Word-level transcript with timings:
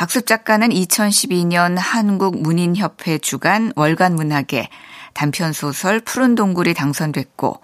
박숲 0.00 0.24
작가는 0.24 0.70
2012년 0.70 1.76
한국문인협회 1.76 3.18
주관 3.18 3.70
월간 3.76 4.14
문학에 4.14 4.70
단편소설 5.12 6.00
푸른 6.00 6.34
동굴이 6.34 6.72
당선됐고 6.72 7.60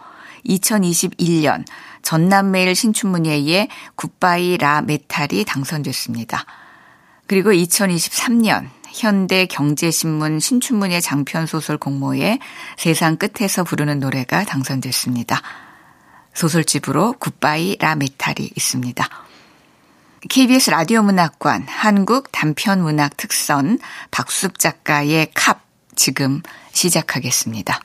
2021년 0.47 1.65
전남매일 2.03 2.75
신춘문예에 2.75 3.69
굿바이 3.95 4.59
라 4.59 4.83
메탈이 4.83 5.47
당선됐습니다. 5.47 6.45
그리고 7.27 7.53
2023년 7.53 8.69
현대 8.93 9.47
경제신문 9.47 10.39
신춘문예 10.39 11.01
장편소설 11.01 11.79
공모에 11.79 12.39
세상 12.77 13.17
끝에서 13.17 13.65
부르는 13.65 13.99
노래가 13.99 14.45
당선됐습니다. 14.45 15.41
소설집으로 16.35 17.15
굿바이 17.15 17.79
라 17.81 17.95
메탈이 17.95 18.51
있습니다. 18.55 19.26
KBS 20.29 20.71
라디오 20.71 21.03
문학관 21.03 21.67
한국 21.69 22.33
단편 22.33 22.83
문학 22.83 23.17
특선 23.17 23.79
박숙 24.11 24.59
작가의 24.59 25.31
캅 25.35 25.61
지금 25.95 26.43
시작하겠습니다. 26.73 27.81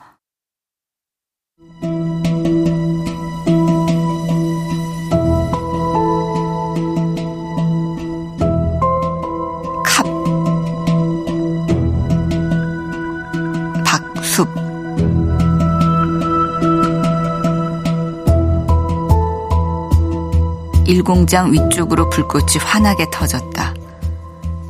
일공장 20.91 21.53
위쪽으로 21.53 22.09
불꽃이 22.09 22.57
환하게 22.59 23.05
터졌다. 23.13 23.73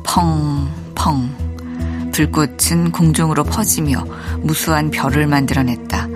펑, 0.04 0.68
펑. 0.94 2.10
불꽃은 2.12 2.92
공중으로 2.92 3.42
퍼지며 3.42 4.04
무수한 4.38 4.92
별을 4.92 5.26
만들어냈다. 5.26 6.06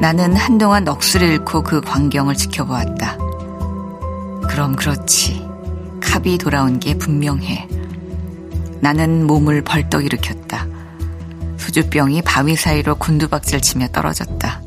나는 0.00 0.34
한동안 0.34 0.84
넋을 0.84 1.22
잃고 1.22 1.62
그 1.62 1.80
광경을 1.80 2.34
지켜보았다. 2.34 3.18
그럼 4.48 4.74
그렇지. 4.74 5.46
캅이 6.00 6.38
돌아온 6.38 6.80
게 6.80 6.98
분명해. 6.98 7.68
나는 8.80 9.28
몸을 9.28 9.62
벌떡 9.62 10.06
일으켰다. 10.06 10.66
수주병이 11.56 12.22
바위 12.22 12.56
사이로 12.56 12.96
곤두박질 12.96 13.60
치며 13.60 13.86
떨어졌다. 13.92 14.60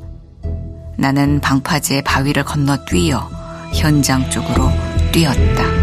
나는 0.95 1.41
방파제의 1.41 2.03
바위를 2.03 2.45
건너 2.45 2.77
뛰어 2.85 3.40
현장 3.73 4.29
쪽으로 4.29 4.69
뛰었다. 5.11 5.81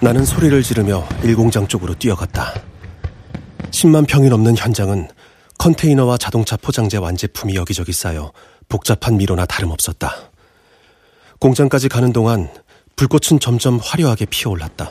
나는 0.00 0.24
소리를 0.24 0.62
지르며 0.62 1.06
일공장 1.22 1.66
쪽으로 1.66 1.92
뛰어갔다. 1.94 2.54
10만 3.72 4.06
평이 4.08 4.28
넘는 4.28 4.56
현장은 4.56 5.08
컨테이너와 5.58 6.16
자동차 6.16 6.56
포장재 6.56 6.96
완제품이 6.96 7.56
여기저기 7.56 7.92
쌓여 7.92 8.32
복잡한 8.68 9.16
미로나 9.16 9.46
다름없었다. 9.46 10.14
공장까지 11.38 11.88
가는 11.88 12.12
동안 12.12 12.48
불꽃은 12.96 13.40
점점 13.40 13.78
화려하게 13.82 14.26
피어올랐다. 14.26 14.90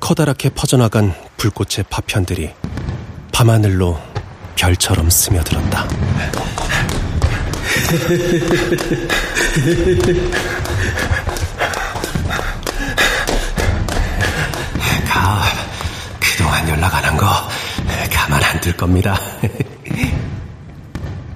커다랗게 0.00 0.50
퍼져나간 0.50 1.14
불꽃의 1.36 1.84
파편들이 1.90 2.50
밤하늘로 3.32 4.00
별처럼 4.56 5.10
스며들었다. 5.10 5.86
가. 15.08 15.42
그동안 16.18 16.68
연락 16.68 16.94
안 16.94 17.04
한 17.04 17.16
거 17.16 17.26
가만 18.12 18.42
안 18.42 18.60
둘 18.60 18.76
겁니다. 18.76 19.18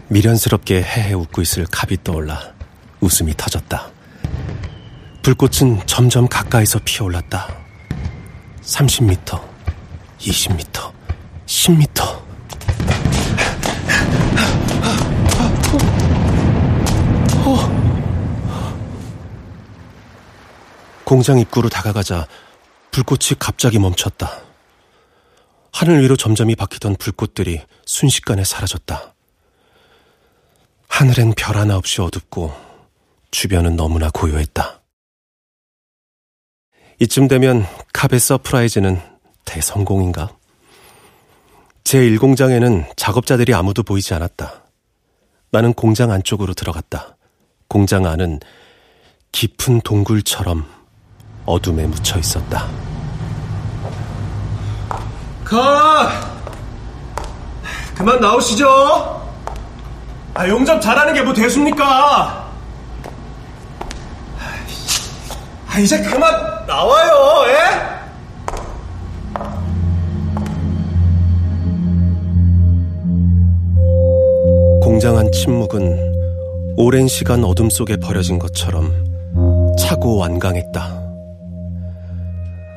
미련스럽게 0.09 0.83
헤헤 0.83 1.15
웃고 1.15 1.43
있을 1.43 1.67
갑이 1.67 1.99
떠올라 2.05 2.53
웃음이 3.01 3.35
터졌다. 3.37 3.91
불꽃은 5.23 5.87
점점 5.87 6.29
가까이서 6.29 6.81
피어올랐다. 6.85 7.49
30m, 8.63 9.43
20m, 10.19 10.93
10m. 11.47 12.25
공장 21.05 21.39
입구로 21.39 21.69
다가가자 21.69 22.27
불꽃이 22.91 23.39
갑자기 23.39 23.79
멈췄다. 23.79 24.41
하늘 25.73 26.03
위로 26.03 26.17
점점이 26.17 26.57
박히던 26.57 26.97
불꽃들이 26.97 27.63
순식간에 27.85 28.45
사라졌다. 28.45 29.14
하늘엔 30.97 31.35
별 31.37 31.57
하나 31.57 31.77
없이 31.77 32.01
어둡고 32.01 32.55
주변은 33.33 33.75
너무나 33.75 34.11
고요했다. 34.11 34.81
이쯤 37.01 37.27
되면 37.27 37.67
캅의 37.93 38.21
surprise는 38.21 39.03
대성공인가? 39.45 40.37
제1공장에는 41.83 42.93
작업자들이 42.97 43.53
아무도 43.55 43.83
보이지 43.83 44.15
않았다. 44.15 44.63
나는 45.51 45.73
공장 45.73 46.13
안쪽으로 46.13 46.55
들어갔다. 46.55 47.17
공장 47.67 48.07
안은 48.07 48.39
깊은 49.33 49.81
동굴처럼 49.81 50.65
어둠에 51.45 51.89
묻혀 51.89 52.21
있었다. 52.21 52.71
가! 55.45 56.39
그만 57.97 58.21
나오시죠. 58.21 59.24
아, 60.35 60.49
용접 60.49 60.81
잘하는 60.83 61.15
게 61.15 61.23
뭐 61.23 61.33
대수입니까? 61.33 62.51
아, 65.69 65.79
이제 65.79 66.01
그만 66.03 66.67
나와요, 66.67 67.45
예? 67.49 67.95
공장 74.83 75.17
안 75.17 75.31
침묵은 75.33 76.15
오랜 76.77 77.09
시간 77.09 77.45
어둠 77.45 77.71
속에 77.71 77.97
버려진 77.97 78.39
것처럼 78.39 78.93
차고 79.79 80.17
완강했다. 80.19 81.03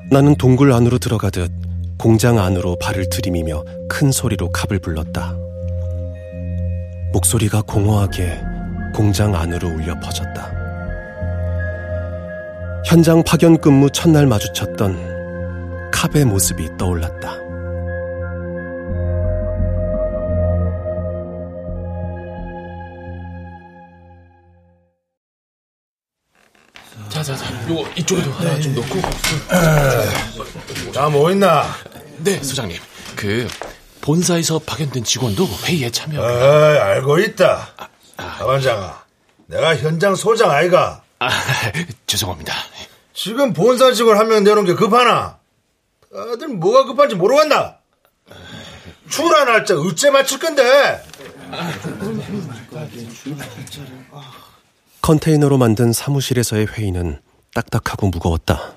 나는 0.10 0.36
동굴 0.36 0.71
안으로 0.71 0.98
들어가듯 1.00 1.51
공장 1.98 2.39
안으로 2.39 2.77
발을 2.80 3.10
들이미며 3.10 3.63
큰 3.89 4.12
소리로 4.12 4.50
캅을 4.51 4.80
불렀다. 4.80 5.36
목소리가 7.18 7.64
공허하게 7.64 8.40
공장 8.94 9.34
안으로 9.34 9.69
울려 9.69 10.00
퍼졌다. 10.00 10.52
현장 12.86 13.24
파견 13.24 13.58
근무 13.60 13.90
첫날 13.90 14.28
마주쳤던 14.28 15.92
캅의 15.92 16.25
모습이 16.25 16.78
떠올랐다. 16.78 17.38
자, 27.10 27.24
자, 27.24 27.36
자. 27.36 27.70
요거 27.70 27.90
이쪽에도 27.96 28.31
하나 28.31 28.60
좀 28.60 28.75
넣고. 28.75 29.02
자, 30.94 31.10
뭐 31.10 31.31
있나? 31.31 31.63
네, 32.20 32.44
소장님. 32.44 32.78
그 33.16 33.48
본사에서 34.02 34.60
파견된 34.60 35.04
직원도 35.04 35.48
회의에 35.66 35.90
참여. 35.90 36.22
어이, 36.22 36.78
알고 36.78 37.20
있다. 37.20 37.70
가반장아, 38.16 39.04
내가 39.48 39.76
현장 39.76 40.16
소장 40.16 40.50
아이가. 40.52 41.02
아, 41.20 41.30
죄송합니다. 42.08 42.54
지금 43.14 43.54
본사 43.54 43.92
직원 43.94 44.18
한 44.18 44.28
명 44.28 44.44
내놓은 44.44 44.66
게 44.66 44.74
급하나? 44.76 45.40
아들 46.14 46.48
뭐가 46.50 46.86
급한지 46.86 47.16
모르겠나? 47.16 47.76
출하 49.10 49.46
날짜 49.46 49.76
어째 49.76 50.10
맞출 50.12 50.40
건데? 50.40 51.02
컨테이너로 55.02 55.58
만든 55.58 55.94
사무실에서의 55.94 56.68
회의는 56.68 57.22
딱딱하고 57.54 58.08
무거웠다. 58.10 58.74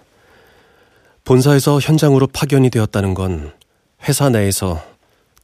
본사에서 1.25 1.81
현장으로 1.81 2.27
파견이 2.29 2.71
되었다는 2.71 3.15
건 3.15 3.53
회사 4.09 4.29
내에서 4.31 4.83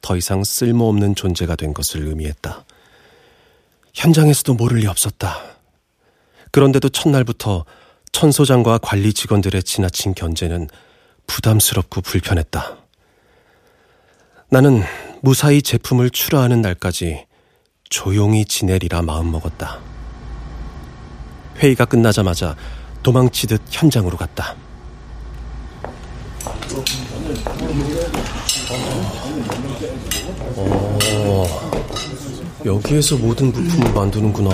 더 0.06 0.16
이상 0.16 0.44
쓸모없는 0.44 1.16
존재가 1.16 1.56
된 1.56 1.74
것을 1.74 2.06
의미했다. 2.06 2.64
현장에서도 3.92 4.54
모를 4.54 4.78
리 4.78 4.86
없었다. 4.86 5.36
그런데도 6.52 6.90
첫날부터 6.90 7.64
천 8.12 8.30
소장과 8.30 8.78
관리 8.78 9.12
직원들의 9.12 9.64
지나친 9.64 10.14
견제는 10.14 10.68
부담스럽고 11.26 12.02
불편했다. 12.02 12.76
나는 14.48 14.84
무사히 15.22 15.60
제품을 15.60 16.10
출하하는 16.10 16.62
날까지 16.62 17.26
조용히 17.90 18.44
지내리라 18.44 19.02
마음먹었다. 19.02 19.80
회의가 21.56 21.84
끝나자마자 21.84 22.54
도망치듯 23.02 23.60
현장으로 23.70 24.16
갔다. 24.16 24.54
어, 30.56 31.46
여기에서 32.64 33.16
모든 33.16 33.52
부품을 33.52 33.92
만드는구나. 33.92 34.50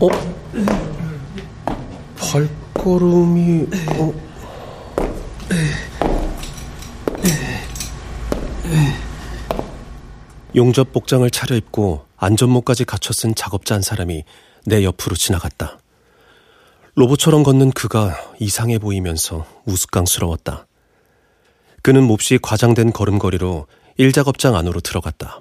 어? 0.00 0.08
발걸음이, 2.18 3.66
어? 3.98 4.12
용접 10.54 10.92
복장을 10.92 11.28
차려입고 11.30 12.04
안전모까지 12.18 12.84
갖춰 12.84 13.12
쓴 13.14 13.34
작업자 13.34 13.74
한 13.74 13.80
사람이 13.82 14.24
내 14.66 14.84
옆으로 14.84 15.16
지나갔다. 15.16 15.81
로봇처럼 16.94 17.42
걷는 17.42 17.70
그가 17.70 18.14
이상해 18.38 18.78
보이면서 18.78 19.46
우스꽝스러웠다. 19.64 20.66
그는 21.80 22.04
몹시 22.04 22.38
과장된 22.40 22.92
걸음걸이로 22.92 23.66
일작업장 23.96 24.54
안으로 24.56 24.80
들어갔다. 24.80 25.40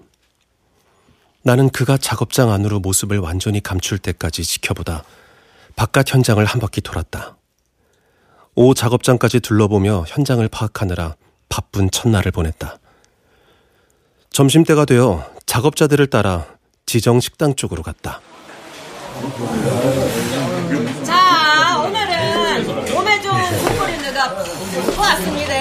나는 1.43 1.69
그가 1.69 1.97
작업장 1.97 2.51
안으로 2.51 2.79
모습을 2.79 3.19
완전히 3.19 3.61
감출 3.61 3.97
때까지 3.97 4.43
지켜보다 4.43 5.03
바깥 5.75 6.13
현장을 6.13 6.43
한 6.45 6.61
바퀴 6.61 6.79
돌았다. 6.79 7.35
오 8.55 8.73
작업장까지 8.73 9.41
둘러보며 9.41 10.05
현장을 10.07 10.47
파악하느라 10.47 11.15
바쁜 11.49 11.91
첫날을 11.91 12.31
보냈다. 12.31 12.79
점심때가 14.29 14.85
되어 14.85 15.29
작업자들을 15.45 16.07
따라 16.07 16.47
지정 16.85 17.19
식당 17.19 17.55
쪽으로 17.55 17.83
갔다. 17.83 18.21
또 25.01 25.07
왔습니다. 25.07 25.53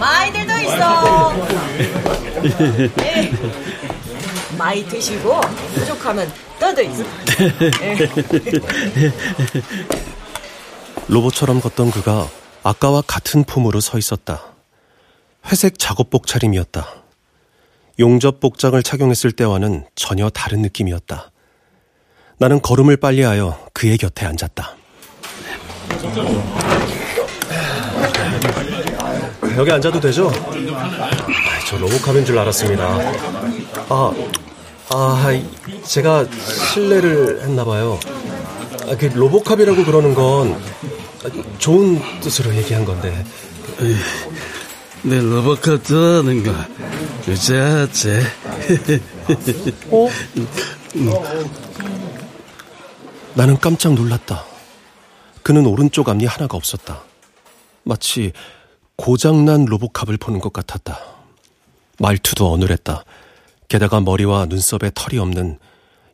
많이들 0.00 0.46
더 0.46 0.60
있어. 0.60 1.32
네. 2.96 3.32
많이 4.58 4.84
드시고 4.84 5.40
부족하면 5.74 6.28
떠도. 6.58 6.82
네. 6.82 6.92
로봇처럼 11.06 11.60
걷던 11.60 11.92
그가 11.92 12.28
아까와 12.64 13.02
같은 13.06 13.44
폼으로 13.44 13.80
서 13.80 13.98
있었다. 13.98 14.42
회색 15.46 15.78
작업복 15.78 16.26
차림이었다. 16.26 16.88
용접 18.00 18.40
복장을 18.40 18.82
착용했을 18.82 19.30
때와는 19.30 19.86
전혀 19.94 20.28
다른 20.28 20.60
느낌이었다. 20.62 21.30
나는 22.38 22.60
걸음을 22.60 22.96
빨리하여 22.96 23.68
그의 23.72 23.96
곁에 23.96 24.26
앉았다. 24.26 24.74
여기 29.56 29.72
앉아도 29.72 29.98
되죠? 30.00 30.30
저 31.66 31.78
로봇캅인 31.78 32.24
줄 32.26 32.38
알았습니다. 32.38 32.84
아, 33.88 34.12
아, 34.90 35.40
제가 35.84 36.26
실례를 36.72 37.42
했나봐요. 37.42 37.98
아, 38.88 38.96
그 38.96 39.06
로봇캅이라고 39.06 39.84
그러는 39.84 40.14
건 40.14 40.62
좋은 41.58 42.00
뜻으로 42.20 42.54
얘기한 42.54 42.84
건데. 42.84 43.24
내 45.02 45.20
로봇캅 45.20 45.84
좋아하는 45.84 46.42
거 46.42 46.52
유자제. 47.26 48.22
어? 49.90 50.08
나는 53.34 53.58
깜짝 53.58 53.94
놀랐다. 53.94 54.44
그는 55.42 55.66
오른쪽 55.66 56.08
앞니 56.10 56.26
하나가 56.26 56.56
없었다. 56.58 57.02
마치 57.84 58.32
고장난 58.96 59.64
로봇캅을 59.66 60.16
보는 60.16 60.40
것 60.40 60.52
같았다. 60.52 60.98
말투도 61.98 62.50
어눌했다. 62.52 63.04
게다가 63.68 64.00
머리와 64.00 64.46
눈썹에 64.46 64.90
털이 64.94 65.18
없는 65.18 65.58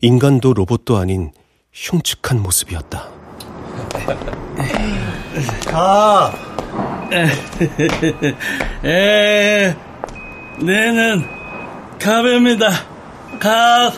인간도 0.01 0.53
로봇도 0.55 0.97
아닌 0.97 1.33
흉측한 1.73 2.43
모습이었다. 2.43 3.09
가! 5.67 6.33
에, 8.85 9.77
내는 10.59 11.25
갑입니다. 12.01 12.71
갑. 13.39 13.93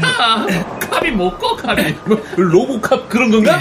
카, 0.00 0.46
캅이 0.90 1.10
뭐고 1.12 1.56
캅이 1.56 1.94
로보캅 2.36 3.08
그런 3.08 3.30
건가? 3.30 3.58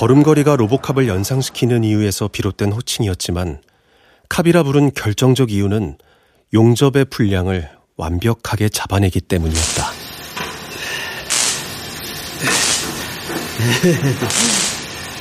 걸음걸이가 0.00 0.56
로봇캅을 0.56 1.08
연상시키는 1.08 1.84
이유에서 1.84 2.28
비롯된 2.28 2.72
호칭이었지만 2.72 3.60
캅이라 4.30 4.62
부른 4.62 4.94
결정적 4.94 5.50
이유는 5.50 5.98
용접의 6.54 7.04
분량을 7.10 7.68
완벽하게 7.98 8.70
잡아내기 8.70 9.20
때문이었다. 9.20 9.92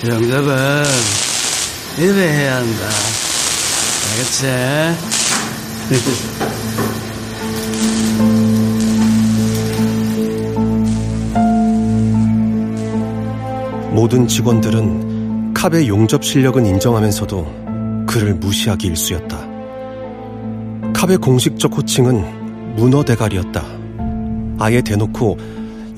영접은 0.07 0.83
이래 1.97 2.21
해야 2.21 2.55
한다. 2.55 2.89
알겠지? 4.15 4.47
모든 13.91 14.27
직원들은 14.27 15.53
캅의 15.53 15.87
용접 15.87 16.23
실력은 16.23 16.65
인정하면서도 16.65 18.05
그를 18.07 18.35
무시하기 18.35 18.87
일쑤였다. 18.87 19.37
캅의 20.93 21.17
공식적 21.17 21.75
호칭은 21.75 22.75
문어 22.75 23.03
대가리였다. 23.03 23.63
아예 24.59 24.81
대놓고 24.81 25.37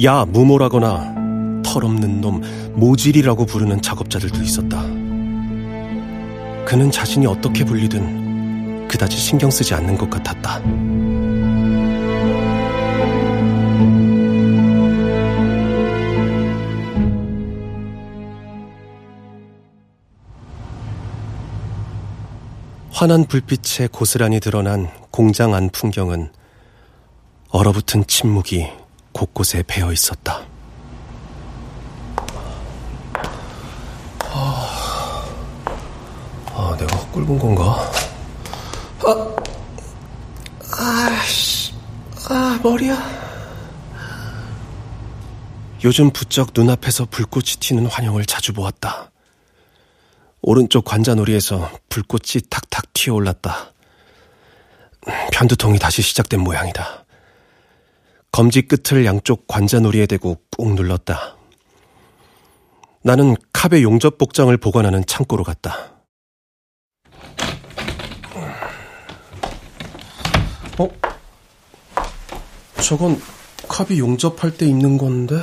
야 0.04 0.26
무모라거나 0.26 1.62
털없는 1.64 2.22
놈 2.22 2.42
모질이라고 2.74 3.46
부르는 3.46 3.82
작업자들도 3.82 4.42
있었다. 4.42 4.82
그는 6.66 6.90
자신이 6.92 7.28
어떻게 7.28 7.66
불리든 7.66 8.88
그다지 8.88 9.18
신경 9.18 9.52
쓰지 9.52 9.74
않는 9.74 9.98
것 9.98 10.10
같았다. 10.10 10.62
환한 23.02 23.26
불빛에 23.26 23.88
고스란히 23.92 24.40
드러난 24.40 24.88
공장 25.10 25.56
안 25.56 25.72
풍경은 25.72 26.32
얼어붙은 27.50 28.06
침묵이 28.06 28.70
곳곳에 29.12 29.64
배어 29.66 29.92
있었다. 29.92 30.46
아, 34.20 35.26
아 36.54 36.78
내가 36.78 37.00
꿀은 37.08 37.40
건가? 37.40 37.92
아, 39.04 39.36
아씨, 40.78 41.74
아, 42.30 42.60
머리야. 42.62 42.96
요즘 45.84 46.12
부쩍 46.12 46.52
눈앞에서 46.54 47.08
불꽃이 47.10 47.46
튀는 47.60 47.88
환영을 47.88 48.28
자주 48.28 48.54
보았다. 48.54 49.11
오른쪽 50.42 50.86
관자놀이에서 50.86 51.70
불꽃이 51.90 52.44
탁탁 52.50 52.94
튀어올랐다. 52.94 53.74
편두통이 55.32 55.80
다시 55.80 56.02
시작된 56.02 56.42
모양이다. 56.42 57.06
검지 58.32 58.64
끝을 58.64 59.06
양쪽 59.06 59.48
관자놀이에 59.48 60.06
대고 60.06 60.38
꾹 60.58 60.74
눌렀다. 60.74 61.38
나는 63.04 63.36
캅의 63.54 63.84
용접 63.84 64.18
복장을 64.18 64.56
보관하는 64.58 65.04
창고로 65.06 65.44
갔다. 65.44 65.92
어? 70.80 70.90
저건 72.82 73.22
캅이 73.68 74.00
용접할 74.00 74.58
때 74.58 74.66
입는 74.66 74.98
건데? 74.98 75.36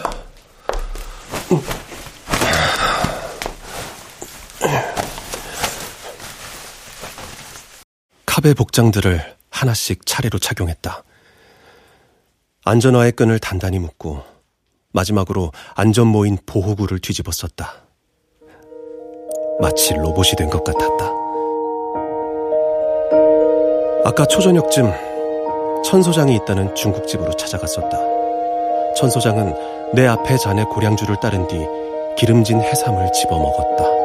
캅의 8.49 8.55
복장들을 8.55 9.21
하나씩 9.51 10.07
차례로 10.07 10.39
착용했다. 10.39 11.03
안전화의 12.65 13.13
끈을 13.13 13.39
단단히 13.39 13.79
묶고 13.79 14.23
마지막으로 14.93 15.53
안전 15.75 16.07
모인 16.07 16.39
보호구를 16.47 16.99
뒤집어 17.01 17.31
썼다. 17.31 17.75
마치 19.61 19.93
로봇이 19.95 20.33
된 20.37 20.49
것 20.49 20.65
같았다. 20.65 21.11
아까 24.05 24.25
초저녁쯤 24.27 24.93
천 25.85 26.03
소장이 26.03 26.35
있다는 26.37 26.75
중국집으로 26.75 27.35
찾아갔었다. 27.37 27.99
천 28.97 29.11
소장은 29.11 29.93
내 29.95 30.07
앞에 30.07 30.37
잔에 30.39 30.65
고량주를 30.65 31.17
따른 31.21 31.47
뒤 31.49 31.57
기름진 32.17 32.61
해삼을 32.61 33.13
집어 33.13 33.39
먹었다. 33.39 33.98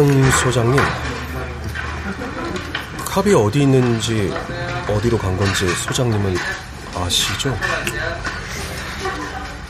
천 0.00 0.30
소장님, 0.30 0.80
캅이 3.04 3.34
어디 3.34 3.60
있는지 3.60 4.32
어디로 4.88 5.18
간 5.18 5.36
건지 5.36 5.68
소장님은 5.68 6.34
아시죠? 6.96 7.54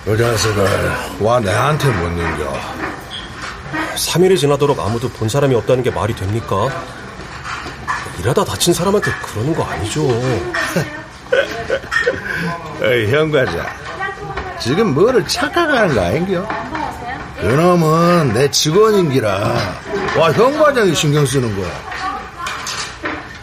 그 0.04 0.16
자식을 0.16 0.92
와 1.18 1.40
내한테 1.40 1.88
못 1.88 2.10
넘겨. 2.10 2.56
3일이 3.96 4.38
지나도록 4.38 4.78
아무도 4.78 5.08
본 5.08 5.28
사람이 5.28 5.52
없다는 5.56 5.82
게 5.82 5.90
말이 5.90 6.14
됩니까? 6.14 6.68
일하다 8.20 8.44
다친 8.44 8.72
사람한테 8.72 9.10
그러는 9.22 9.52
거 9.52 9.64
아니죠. 9.64 10.06
어이, 12.80 13.10
형과자. 13.12 13.66
지금 14.60 14.94
뭐를 14.94 15.26
착각하는 15.26 15.92
거 15.92 16.00
아닌겨? 16.00 16.46
그놈은 17.40 18.34
내 18.34 18.50
직원인기라. 18.50 19.89
와, 20.18 20.32
형 20.32 20.58
과장이 20.58 20.94
신경 20.94 21.24
쓰는 21.24 21.54
거야. 21.56 21.70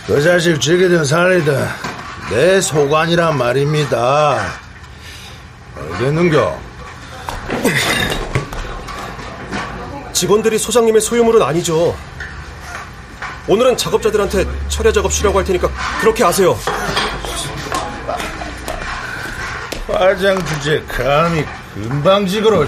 그 0.06 0.22
자식 0.22 0.60
죽이든 0.60 1.06
살리든 1.06 1.68
내 2.30 2.62
소관이란 2.62 3.38
말입니다. 3.38 4.54
알겠는겨? 5.76 6.60
직원들이 10.14 10.58
소장님의 10.58 11.02
소유물은 11.02 11.42
아니죠. 11.42 11.96
오늘은 13.48 13.78
작업자들한테 13.78 14.46
철야 14.68 14.92
작업 14.92 15.14
쉬라고 15.14 15.38
할 15.38 15.46
테니까 15.46 15.70
그렇게 16.02 16.24
하세요. 16.24 16.58
과장 19.88 20.44
주제 20.46 20.84
감히 20.88 21.46
금방지그러. 21.74 22.66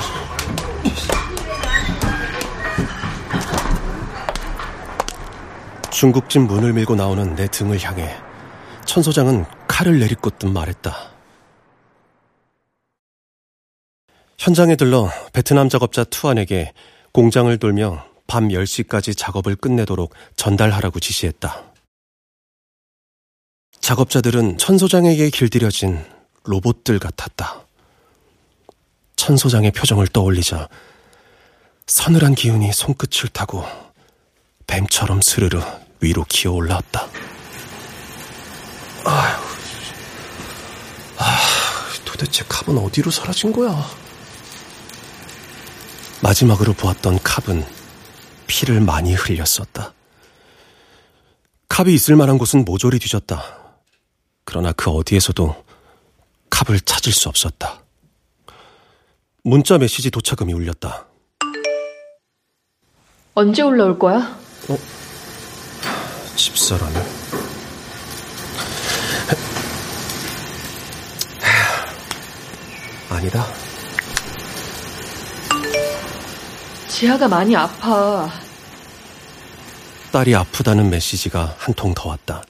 중국집 6.00 6.44
문을 6.44 6.72
밀고 6.72 6.96
나오는 6.96 7.36
내 7.36 7.46
등을 7.50 7.84
향해 7.84 8.16
천 8.86 9.04
소장은 9.04 9.44
칼을 9.68 10.00
내리꽂듯 10.00 10.50
말했다. 10.50 10.96
현장에 14.38 14.78
들러 14.78 15.12
베트남 15.34 15.68
작업자 15.68 16.06
투안에게 16.06 16.72
공장을 17.12 17.58
돌며 17.58 18.06
밤 18.28 18.48
10시까지 18.48 19.18
작업을 19.18 19.58
끝내도록 19.58 20.14
전달하라고 20.38 21.02
지시했다. 21.02 21.66
작업자들은 23.82 24.58
천 24.58 24.78
소장에게 24.78 25.30
길들여진 25.30 26.02
로봇들 26.46 27.00
같았다. 27.00 27.66
천 29.18 29.36
소장의 29.36 29.72
표정을 29.72 30.08
떠올리자 30.08 30.70
서늘한 31.88 32.36
기운이 32.36 32.72
손끝을 32.72 33.32
타고 33.34 33.66
뱀처럼 34.66 35.20
스르르 35.20 35.60
위로 36.02 36.26
기어 36.28 36.52
올라왔다. 36.52 37.08
아휴, 39.06 39.42
아, 41.18 41.38
도대체 42.06 42.44
캅은 42.48 42.78
어디로 42.78 43.12
사라진 43.12 43.52
거야? 43.52 43.86
마지막으로 46.22 46.74
보았던 46.74 47.20
캅은 47.24 47.66
피를 48.48 48.82
많이 48.82 49.14
흘렸었다. 49.14 49.94
캅이 51.70 51.94
있을 51.94 52.16
만한 52.16 52.38
곳은 52.38 52.66
모조리 52.66 53.00
뒤졌다. 53.00 53.42
그러나 54.44 54.72
그 54.74 54.90
어디에서도 54.90 55.66
캅을 56.50 56.80
찾을 56.82 57.14
수 57.14 57.30
없었다. 57.30 57.84
문자 59.44 59.78
메시지 59.78 60.12
도착음이 60.12 60.52
울렸다. 60.54 61.06
언제 63.36 63.62
올라올 63.62 63.98
거야? 63.98 64.38
어? 64.68 64.78
집사람이? 66.40 66.96
아니다. 73.10 73.46
지아가 76.88 77.28
많이 77.28 77.56
아파. 77.56 78.30
딸이 80.12 80.36
아프다는 80.36 80.90
메시지가 80.90 81.56
한 81.60 81.74
통 81.76 81.94
더 81.94 82.10
왔다. 82.10 82.44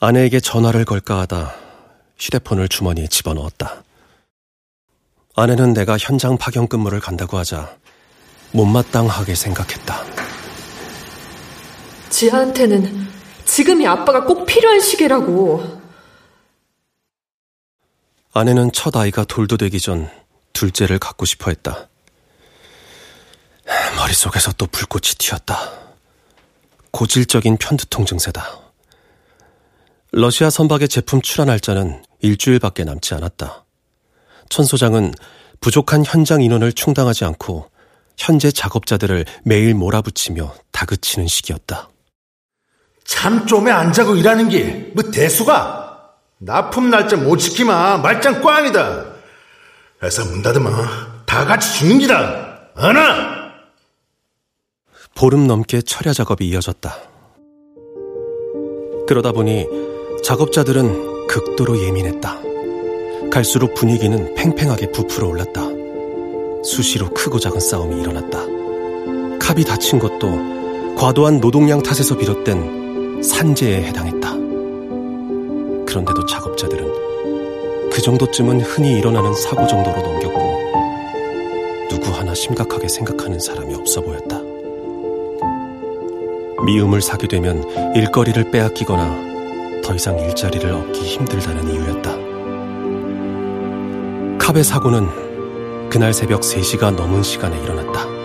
아내에게 0.00 0.40
전화를 0.40 0.84
걸까 0.84 1.20
하다 1.20 1.54
휴대폰을 2.18 2.68
주머니에 2.68 3.06
집어넣었다. 3.06 3.82
아내는 5.36 5.72
내가 5.74 5.96
현장 5.96 6.36
파견 6.36 6.66
근무를 6.68 7.00
간다고 7.00 7.38
하자 7.38 7.74
못마땅하게 8.52 9.34
생각했다. 9.34 10.04
지아한테는 12.12 13.08
지금이 13.46 13.86
아빠가 13.86 14.24
꼭 14.24 14.44
필요한 14.46 14.80
시기라고. 14.80 15.80
아내는 18.34 18.70
첫 18.72 18.94
아이가 18.96 19.24
돌도 19.24 19.56
되기 19.56 19.80
전 19.80 20.08
둘째를 20.52 20.98
갖고 20.98 21.24
싶어 21.24 21.50
했다. 21.50 21.88
머릿속에서 23.96 24.52
또 24.52 24.66
불꽃이 24.66 25.14
튀었다. 25.18 25.70
고질적인 26.90 27.56
편두통 27.56 28.04
증세다. 28.04 28.60
러시아 30.12 30.50
선박의 30.50 30.88
제품 30.88 31.22
출하 31.22 31.46
날짜는 31.46 32.04
일주일밖에 32.20 32.84
남지 32.84 33.14
않았다. 33.14 33.64
천 34.50 34.64
소장은 34.66 35.14
부족한 35.60 36.04
현장 36.04 36.42
인원을 36.42 36.74
충당하지 36.74 37.24
않고 37.24 37.70
현재 38.18 38.50
작업자들을 38.50 39.24
매일 39.44 39.74
몰아붙이며 39.74 40.54
다그치는 40.72 41.26
시기였다. 41.28 41.91
참좀에 43.04 43.70
안 43.70 43.92
자고 43.92 44.14
일하는 44.16 44.48
게 44.48 44.92
뭐 44.94 45.10
대수가 45.10 45.80
납품 46.38 46.90
날짜 46.90 47.16
못 47.16 47.36
지키면 47.36 48.02
말짱 48.02 48.42
꽝이다. 48.42 49.04
회사 50.02 50.24
문 50.24 50.42
닫으면 50.42 50.72
다 51.24 51.44
같이 51.44 51.78
죽는 51.78 51.98
기다. 52.00 52.58
어나! 52.74 53.42
보름 55.14 55.46
넘게 55.46 55.82
철야 55.82 56.12
작업이 56.12 56.48
이어졌다. 56.48 56.94
그러다 59.06 59.32
보니 59.32 59.66
작업자들은 60.24 61.26
극도로 61.28 61.78
예민했다. 61.80 62.38
갈수록 63.30 63.74
분위기는 63.74 64.34
팽팽하게 64.34 64.90
부풀어 64.90 65.28
올랐다. 65.28 65.62
수시로 66.64 67.10
크고 67.14 67.38
작은 67.38 67.60
싸움이 67.60 68.00
일어났다. 68.00 68.40
캅이 69.38 69.64
다친 69.64 69.98
것도 69.98 70.94
과도한 70.96 71.40
노동량 71.40 71.82
탓에서 71.82 72.16
비롯된 72.16 72.81
산재에 73.22 73.84
해당했다. 73.84 74.32
그런데도 75.86 76.26
작업자들은 76.26 77.90
그 77.90 78.02
정도쯤은 78.02 78.60
흔히 78.62 78.98
일어나는 78.98 79.32
사고 79.34 79.66
정도로 79.66 80.00
넘겼고 80.00 80.62
누구 81.90 82.10
하나 82.10 82.34
심각하게 82.34 82.88
생각하는 82.88 83.38
사람이 83.38 83.74
없어 83.74 84.00
보였다. 84.00 84.40
미움을 86.64 87.00
사게 87.00 87.28
되면 87.28 87.62
일거리를 87.94 88.50
빼앗기거나 88.50 89.82
더 89.84 89.94
이상 89.94 90.18
일자리를 90.18 90.72
얻기 90.72 91.00
힘들다는 91.00 91.74
이유였다. 91.74 92.12
캅의 94.38 94.64
사고는 94.64 95.08
그날 95.90 96.12
새벽 96.12 96.40
3시가 96.40 96.94
넘은 96.94 97.22
시간에 97.22 97.60
일어났다. 97.62 98.21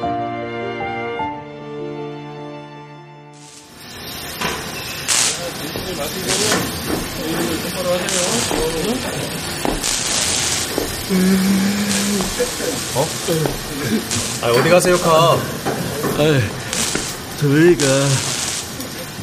어? 12.96 13.06
아, 14.42 14.48
어디 14.52 14.70
가세요, 14.70 14.98
카? 15.00 15.34
아, 15.34 15.38
저희가 17.40 17.86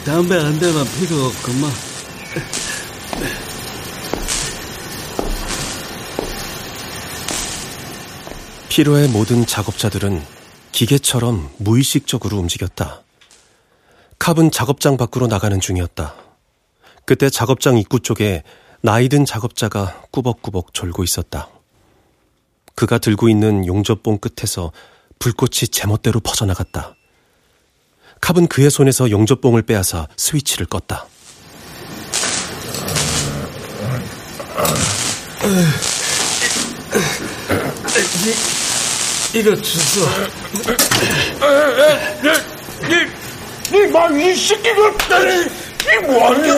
담배 0.05 0.37
한 0.37 0.59
대만 0.59 0.85
피고 0.99 1.31
그만. 1.43 1.71
피로의 8.69 9.09
모든 9.09 9.47
작업자들은 9.47 10.23
기계처럼 10.73 11.51
무의식적으로 11.59 12.39
움직였다. 12.39 13.03
캅은 14.19 14.51
작업장 14.51 14.97
밖으로 14.97 15.29
나가는 15.29 15.59
중이었다. 15.61 16.15
그때 17.05 17.31
작업장 17.31 17.79
입구 17.79 18.01
쪽에 18.01 18.43
나이든 18.81 19.27
작업자가 19.27 20.03
꾸벅꾸벅 20.11 20.75
졸고 20.75 21.05
있었다. 21.05 21.49
그가 22.75 22.99
들고 22.99 23.29
있는 23.29 23.67
용접봉 23.67 24.19
끝에서 24.19 24.73
불꽃이 25.19 25.69
제멋대로 25.71 26.21
퍼져나갔다. 26.21 26.97
캅은 28.21 28.47
그의 28.49 28.71
손에서 28.71 29.11
용접봉을 29.11 29.63
빼앗아 29.63 30.09
스위치를 30.17 30.67
껐다. 30.67 31.05
이거 39.35 39.55
주소. 39.57 40.07
니막이 43.73 44.37
새끼 44.37 44.71
같다니 44.75 45.45
이 45.45 46.07
뭐하냐 46.07 46.55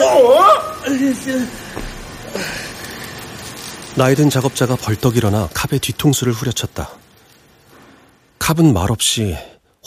나이든 3.97 4.29
작업자가 4.29 4.75
벌떡 4.75 5.17
일어나 5.17 5.49
캅의 5.55 5.79
뒤통수를 5.79 6.31
후려쳤다. 6.31 6.91
캅은 8.37 8.71
말없이 8.71 9.35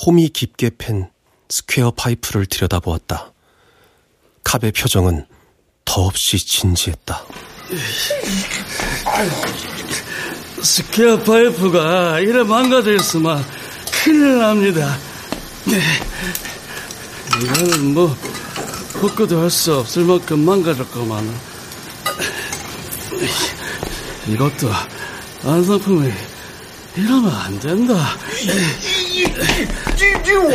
홈이 0.05 0.31
깊게 0.31 0.73
팬 0.79 1.09
square 1.49 1.93
파이프를 1.93 2.47
들여다보았다. 2.47 3.33
캅의 4.43 4.73
표정은 4.73 5.27
더없이 5.85 6.45
진지했다. 6.45 7.25
square 10.61 11.21
파이프가 11.21 12.19
이래 12.19 12.43
망가져 12.43 12.93
있으면 12.97 13.45
큰일 14.03 14.39
납니다. 14.39 14.99
네. 15.67 15.81
이거는 17.45 17.95
뭐 17.95 18.17
복구도 19.01 19.41
할 19.41 19.51
수 19.51 19.77
없을 19.79 20.03
만큼 20.03 20.41
망가졌구만. 20.41 21.33
이것도 24.31 24.71
완성품이 25.45 26.13
이러면 26.97 27.35
안 27.35 27.59
된다. 27.59 27.95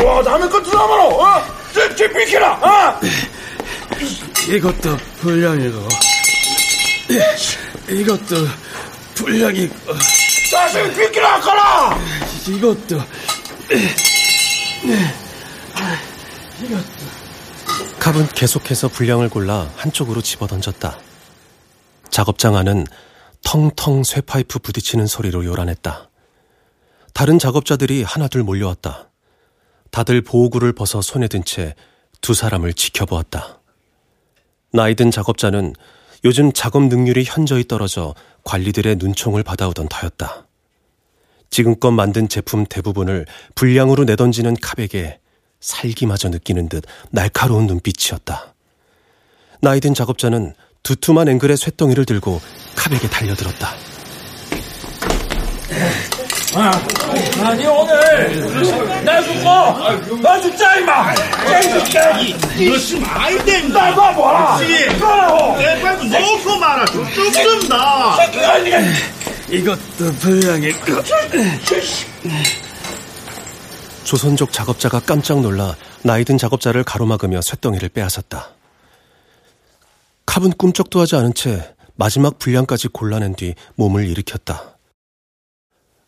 와 0.05 0.22
남의 0.22 0.50
거 0.50 0.62
들어봐라 0.62 1.04
어? 1.06 1.45
쟤 1.95 2.08
비키라 2.12 2.54
어? 2.54 3.00
이것도 4.50 4.97
불량이고 5.19 5.88
이것도 7.89 8.47
불량이고 9.15 9.76
자식 10.52 10.95
비키라 10.95 11.39
가라 11.41 11.97
이것도 12.47 13.02
이것도 16.62 17.06
캅은 18.00 18.28
계속해서 18.30 18.88
분량을 18.89 19.30
골라 19.30 19.67
한쪽으로 19.78 20.21
집어던졌다. 20.21 21.00
작업장 22.12 22.56
안은 22.56 22.86
텅텅 23.45 24.03
쇠파이프 24.03 24.60
부딪히는 24.60 25.08
소리로 25.08 25.45
요란했다. 25.45 26.10
다른 27.13 27.39
작업자들이 27.39 28.03
하나둘 28.03 28.43
몰려왔다. 28.43 29.10
다들 29.91 30.21
보호구를 30.21 30.73
벗어 30.73 31.01
손에 31.01 31.29
든 31.29 31.43
채 31.45 31.73
두 32.21 32.34
사람을 32.34 32.73
지켜보았다. 32.73 33.62
나이든 34.73 35.12
작업자는 35.12 35.75
요즘 36.23 36.51
작업 36.51 36.84
능률이 36.88 37.23
현저히 37.23 37.67
떨어져 37.67 38.15
관리들의 38.43 38.95
눈총을 38.95 39.43
받아오던 39.43 39.89
터였다. 39.89 40.47
지금껏 41.51 41.91
만든 41.91 42.27
제품 42.27 42.65
대부분을 42.65 43.27
불량으로 43.53 44.05
내던지는 44.05 44.55
캅에게 44.60 45.19
살기마저 45.60 46.29
느끼는 46.29 46.67
듯 46.67 46.84
날카로운 47.12 47.67
눈빛이었다. 47.67 48.55
나이든 49.62 49.93
작업자는 49.93 50.55
두툼한 50.86 51.28
앵글의 51.28 51.58
쇳덩이를 51.58 52.06
들고 52.06 52.39
캅에게 52.76 53.10
달려들었다. 53.10 53.76
아, 56.54 56.71
아니 57.43 57.65
오늘 57.65 59.04
나 59.04 59.21
죽고 59.21 60.21
나 60.21 60.39
죽자 60.39 60.76
임마 60.78 61.13
이러시 62.56 63.00
많이 63.00 63.38
된다 63.43 63.89
나가 63.89 64.15
봐라 64.15 64.58
그러라고 64.58 65.58
내발 65.58 66.10
놓고 66.10 66.58
말아 66.58 66.86
좀 66.86 67.06
새끼가 67.06 68.58
이게 68.60 68.80
이것도 69.50 70.13
불량이고 70.21 71.02
조선족 74.04 74.54
작업자가 74.54 75.00
깜짝 75.00 75.41
놀라 75.41 75.76
나이든 76.04 76.38
작업자를 76.38 76.84
가로막으며 76.84 77.41
쇳덩이를 77.41 77.89
빼앗았다. 77.89 78.55
캅은 80.36 80.52
꿈쩍도 80.52 81.00
하지 81.00 81.15
않은 81.15 81.34
채 81.34 81.74
마지막 81.95 82.39
분량까지 82.39 82.89
골라낸 82.89 83.36
뒤 83.36 83.56
몸을 83.76 84.06
일으켰다. 84.06 84.78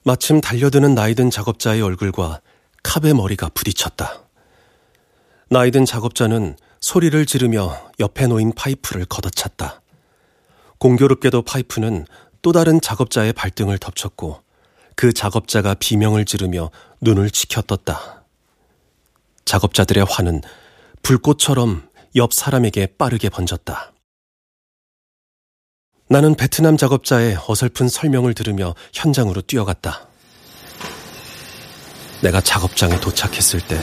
마침 0.04 0.42
달려드는 0.42 0.96
나이든 0.96 1.30
작업자의 1.30 1.82
얼굴과 1.82 2.42
캅의 2.84 3.14
머리가 3.14 3.48
부딪혔다. 3.48 4.24
나이든 5.50 5.86
작업자는 5.86 6.58
소리를 6.82 7.26
지르며 7.26 7.74
옆에 8.02 8.28
놓인 8.28 8.52
파이프를 8.52 9.06
걷어찼다. 9.06 9.82
공교롭게도 10.78 11.44
파이프는 11.44 12.06
또 12.42 12.52
다른 12.52 12.82
작업자의 12.82 13.32
발등을 13.32 13.78
덮쳤고 13.78 14.42
그 14.98 15.14
작업자가 15.14 15.74
비명을 15.74 16.26
지르며 16.26 16.70
눈을 17.00 17.30
치켜떴다. 17.30 18.26
작업자들의 19.46 20.04
화는 20.04 20.42
불꽃처럼 21.02 21.88
옆 22.18 22.34
사람에게 22.34 22.88
빠르게 22.98 23.30
번졌다. 23.30 23.94
나는 26.10 26.36
베트남 26.36 26.78
작업자의 26.78 27.38
어설픈 27.48 27.90
설명을 27.90 28.34
들으며 28.34 28.76
현장으로 28.94 29.42
뛰어갔다. 29.42 30.08
내가 32.22 32.40
작업장에 32.42 33.00
도착했을 33.00 33.60
때 33.62 33.80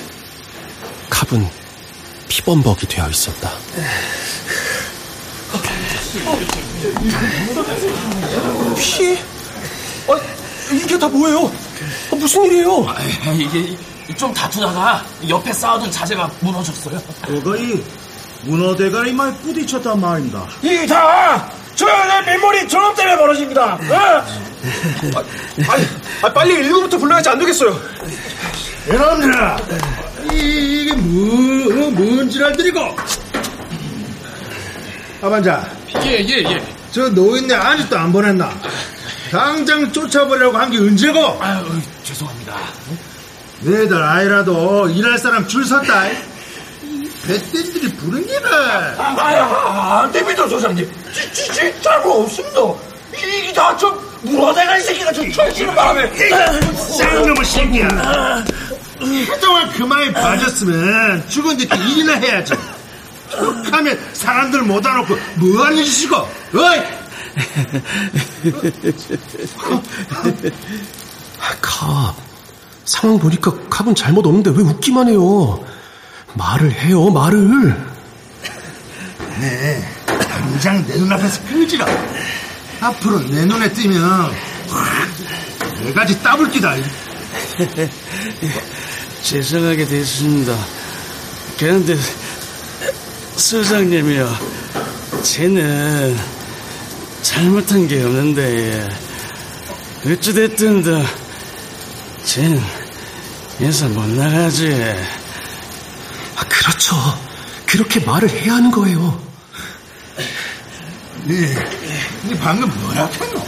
캅은 1.10 1.46
피범벅이 2.28 2.86
되어 2.88 3.08
있었다. 3.10 3.50
피? 8.76 9.18
아, 10.08 10.72
이게 10.72 10.98
다 10.98 11.08
뭐예요? 11.08 11.46
아, 12.10 12.16
무슨 12.16 12.44
일이에요? 12.44 12.86
아, 12.88 12.96
이게 13.32 13.76
좀 14.16 14.32
다투다가 14.32 15.04
옆에 15.28 15.52
쌓아둔 15.52 15.90
자재가 15.90 16.30
무너졌어요. 16.40 17.00
그거이 17.26 17.84
문어 18.42 18.74
대가리 18.74 19.12
말 19.12 19.32
부딪혔단 19.38 20.00
말입니다. 20.00 20.46
이게 20.62 20.86
다 20.86 21.50
저의 21.76 22.24
민머리 22.26 22.68
저놈 22.68 22.94
때문에 22.94 23.16
벌어집니다 23.16 23.74
어? 23.74 24.24
아, 25.14 25.76
아, 26.22 26.32
빨리 26.32 26.54
119부터 26.62 26.98
불러야지 26.98 27.28
안 27.28 27.38
되겠어요. 27.38 27.78
여러분들아 28.88 29.56
이, 30.32 30.82
이게 30.82 30.92
뭐, 30.94 31.90
뭔 31.90 32.28
지랄들이고 32.30 32.96
아반자 35.22 35.68
예, 36.04 36.10
예, 36.20 36.38
예. 36.50 36.62
저 36.92 37.08
노인네 37.08 37.54
아직도 37.54 37.98
안 37.98 38.12
보냈나 38.12 38.50
당장 39.30 39.90
쫓아버리라고 39.90 40.56
한 40.56 40.70
게 40.70 40.78
언제고 40.78 41.18
아유, 41.42 41.64
죄송합니다. 42.04 42.54
너희들 43.60 44.02
아이라도 44.02 44.88
일할 44.90 45.18
사람 45.18 45.46
줄 45.48 45.64
섰다 45.64 46.04
배땡들이 47.26 47.88
부른 47.96 48.26
게를 48.26 48.46
아유 49.18 49.42
안 49.42 50.12
됩니다 50.12 50.46
소장님. 50.48 50.90
지, 51.12 51.32
지, 51.32 51.52
진짜로 51.52 52.22
없습니다. 52.22 52.60
이게 53.16 53.52
다저 53.52 53.98
물어대가 54.22 54.76
이 54.76 54.82
새끼가 54.82 55.12
저 55.12 55.30
철치는 55.30 55.74
바람에. 55.74 56.10
쌍놈의 56.74 57.44
새끼야. 57.44 58.44
그동안 59.30 59.70
그 59.72 59.82
마에 59.82 60.12
빠졌으면 60.12 61.28
죽은 61.28 61.56
뒤 61.56 61.64
일이나 61.64 62.14
해야지 62.14 62.54
툭하면 63.30 63.98
사람들 64.12 64.62
못 64.62 64.84
알아놓고 64.86 65.14
뭐하는 65.36 65.84
짓이고 65.84 66.16
어이! 66.16 66.80
캅, 71.60 72.14
상황 72.84 73.18
보니까 73.18 73.52
캅은 73.70 73.94
잘못 73.94 74.26
없는데 74.26 74.50
왜 74.50 74.62
웃기만 74.62 75.08
해요? 75.08 75.64
말을 76.34 76.72
해요, 76.72 77.10
말을. 77.10 77.74
네, 79.40 79.84
당장 80.06 80.86
내 80.86 80.96
눈앞에서 80.96 81.42
펴지라. 81.42 81.86
앞으로 82.80 83.20
내 83.28 83.44
눈에 83.44 83.72
띄면 83.72 84.32
확네 84.68 85.92
가지 85.94 86.20
따블기다. 86.22 86.74
죄송하게 89.22 89.86
됐습니다. 89.86 90.56
그런데 91.58 91.96
수장님이요, 93.36 94.28
쟤는 95.22 96.16
잘못한 97.22 97.88
게 97.88 98.02
없는데 98.02 98.88
어찌됐든 100.04 100.82
쟤는 102.24 102.60
여기서 103.60 103.88
못 103.88 104.06
나가지. 104.08 104.68
아, 106.64 106.70
그렇죠. 106.70 106.96
그렇게 107.66 108.00
말을 108.00 108.30
해야 108.30 108.54
하는 108.54 108.70
거예요. 108.70 109.22
네, 111.24 111.54
네 112.28 112.38
방금 112.40 112.68
뭐라 112.80 113.06
했노? 113.06 113.38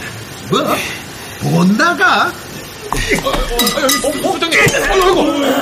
뭐? 0.49 1.51
못 1.51 1.67
나가? 1.77 2.27
어, 2.27 3.29
어, 3.29 4.31
부장님, 4.33 4.59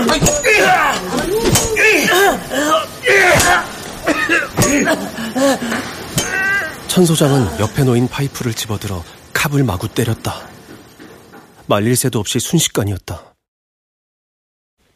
아이고, 0.10 0.26
천 6.88 7.06
소장은 7.06 7.60
옆에 7.60 7.84
놓인 7.84 8.08
파이프를 8.08 8.54
집어들어 8.54 9.04
캅을 9.34 9.64
마구 9.64 9.88
때렸다. 9.88 10.48
말릴 11.68 11.96
새도 11.96 12.20
없이 12.20 12.40
순식간이었다. 12.40 13.34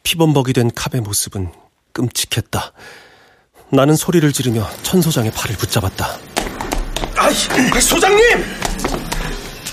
피범벅이 0.04 0.54
된 0.54 0.72
캅의 0.74 1.02
모습은 1.02 1.52
끔찍했다. 1.93 2.71
나는 3.71 3.95
소리를 3.95 4.32
지르며 4.34 4.67
천 4.84 5.02
소장의 5.02 5.32
팔을 5.32 5.56
붙잡았다. 5.58 6.17
아이, 7.17 7.34
소장님! 7.82 8.45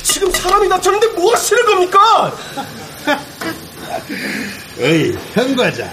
지금 0.02 0.30
사람이 0.32 0.68
다쳤는데 0.68 1.06
뭐 1.08 1.32
하시는 1.34 1.64
겁니까? 1.64 2.34
에이, 4.78 5.16
현과자. 5.32 5.90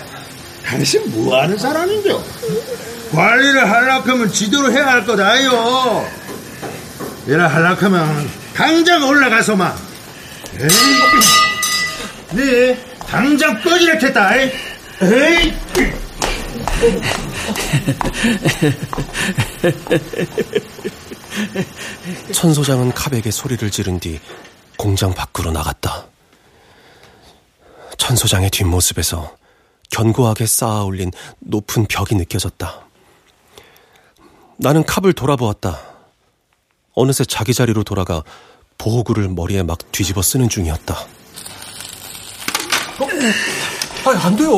당신 0.65 1.03
뭐 1.11 1.41
하는 1.41 1.57
사람인겨? 1.57 2.23
관리를 3.11 3.69
하려면 3.69 4.31
지도로 4.31 4.71
해야 4.71 4.87
할 4.87 5.05
거다요. 5.05 6.07
이라 7.27 7.47
하려면 7.47 8.29
당장 8.55 9.07
올라가서만. 9.07 9.73
에이, 10.59 10.69
네, 12.31 12.85
당장 13.07 13.61
꺼지랬겠다. 13.61 14.35
에이. 14.37 15.53
천 22.33 22.53
소장은 22.53 22.91
캅에게 22.93 23.31
소리를 23.31 23.69
지른 23.71 23.99
뒤 23.99 24.19
공장 24.77 25.13
밖으로 25.13 25.51
나갔다. 25.51 26.05
천 27.97 28.15
소장의 28.15 28.49
뒷모습에서 28.49 29.35
견고하게 29.91 30.45
쌓아 30.45 30.83
올린 30.83 31.11
높은 31.39 31.85
벽이 31.85 32.15
느껴졌다. 32.15 32.81
나는 34.57 34.83
캅을 34.85 35.13
돌아보았다. 35.13 35.81
어느새 36.95 37.25
자기 37.25 37.53
자리로 37.53 37.83
돌아가 37.83 38.23
보호구를 38.77 39.29
머리에 39.29 39.63
막 39.63 39.79
뒤집어 39.91 40.21
쓰는 40.21 40.49
중이었다. 40.49 40.93
어? 42.99 43.07
아니, 44.05 44.19
안 44.19 44.35
돼요. 44.35 44.51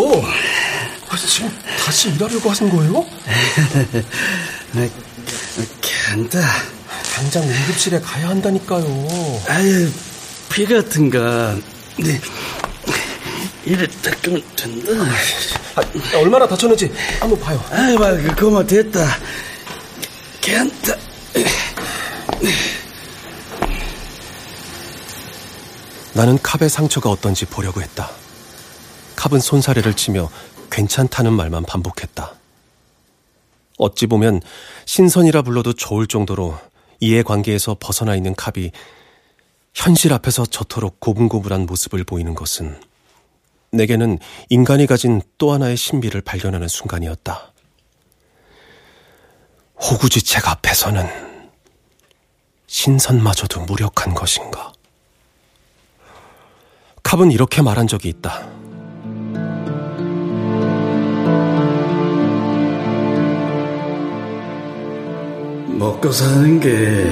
아, 1.10 1.18
지금 1.18 1.52
다시 1.84 2.10
일하려고 2.10 2.50
하신 2.50 2.70
거예요? 2.70 3.06
간다. 6.08 6.40
당장 7.14 7.44
응급실에 7.44 8.00
가야 8.00 8.30
한다니까요. 8.30 9.42
아유, 9.48 9.90
피 10.52 10.66
같은가. 10.66 11.56
네. 11.98 12.20
이래 13.66 13.88
닦으면 13.88 14.44
된다. 14.56 14.92
아, 15.76 15.82
얼마나 16.18 16.48
다쳤는지 16.48 16.92
한번 17.20 17.40
봐요. 17.40 17.64
아이, 17.72 17.96
봐, 17.96 18.12
그거만 18.36 18.68
됐다. 18.68 19.18
괜찮다. 20.42 20.96
나는 26.14 26.38
캅의 26.42 26.70
상처가 26.70 27.10
어떤지 27.10 27.46
보려고 27.46 27.82
했다. 27.82 28.12
캅은 29.16 29.40
손사래를 29.40 29.96
치며 29.96 30.30
괜찮다는 30.70 31.34
말만 31.34 31.64
반복했다. 31.64 32.34
어찌 33.78 34.08
보면 34.08 34.42
신선이라 34.86 35.42
불러도 35.42 35.74
좋을 35.74 36.08
정도로 36.08 36.58
이해관계에서 37.00 37.78
벗어나 37.80 38.16
있는 38.16 38.34
캅이 38.36 38.72
현실 39.74 40.14
앞에서 40.14 40.46
저토록 40.46 41.00
고분고분한 41.00 41.66
모습을 41.66 42.04
보이는 42.06 42.34
것은 42.34 42.80
내게는 43.72 44.20
인간이 44.50 44.88
가진 44.88 45.22
또 45.38 45.52
하나의 45.52 45.76
신비를 45.76 46.22
발견하는 46.22 46.68
순간이었다. 46.68 47.52
호구지책 49.82 50.48
앞에서는 50.48 51.06
신선마저도 52.68 53.62
무력한 53.66 54.14
것인가? 54.14 54.72
캅은 57.04 57.32
이렇게 57.32 57.62
말한 57.62 57.88
적이 57.88 58.10
있다. 58.10 58.50
먹고 65.76 66.10
사는 66.10 66.60
게 66.60 67.06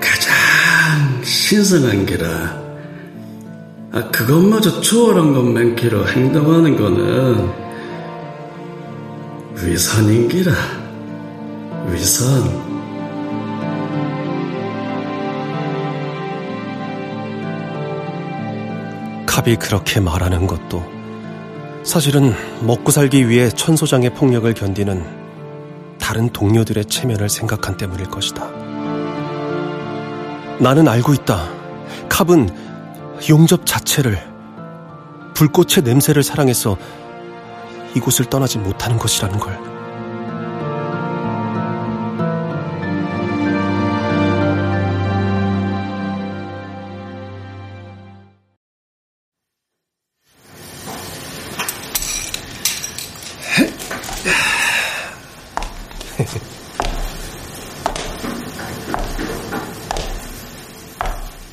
가장 0.00 1.24
신선한 1.24 2.04
게라. 2.04 2.66
아, 3.92 4.10
그것마저 4.10 4.82
초월한 4.82 5.32
것만키로 5.32 6.08
행동하는 6.08 6.76
거는 6.76 7.50
위선인 9.54 10.28
기라. 10.28 10.52
위선. 11.90 12.66
캅이 19.26 19.56
그렇게 19.56 20.00
말하는 20.00 20.46
것도 20.46 20.84
사실은 21.82 22.34
먹고 22.62 22.90
살기 22.90 23.28
위해 23.28 23.48
천소장의 23.48 24.10
폭력을 24.10 24.52
견디는 24.52 25.25
다른 26.06 26.28
동료들의 26.28 26.84
체면을 26.84 27.28
생각한 27.28 27.76
때문일 27.76 28.06
것이다. 28.06 28.48
나는 30.60 30.86
알고 30.86 31.12
있다. 31.14 31.50
캅은 32.08 32.48
용접 33.28 33.66
자체를 33.66 34.16
불꽃의 35.34 35.82
냄새를 35.82 36.22
사랑해서 36.22 36.76
이곳을 37.96 38.26
떠나지 38.26 38.58
못하는 38.58 38.98
것이라는 38.98 39.36
걸. 39.40 39.75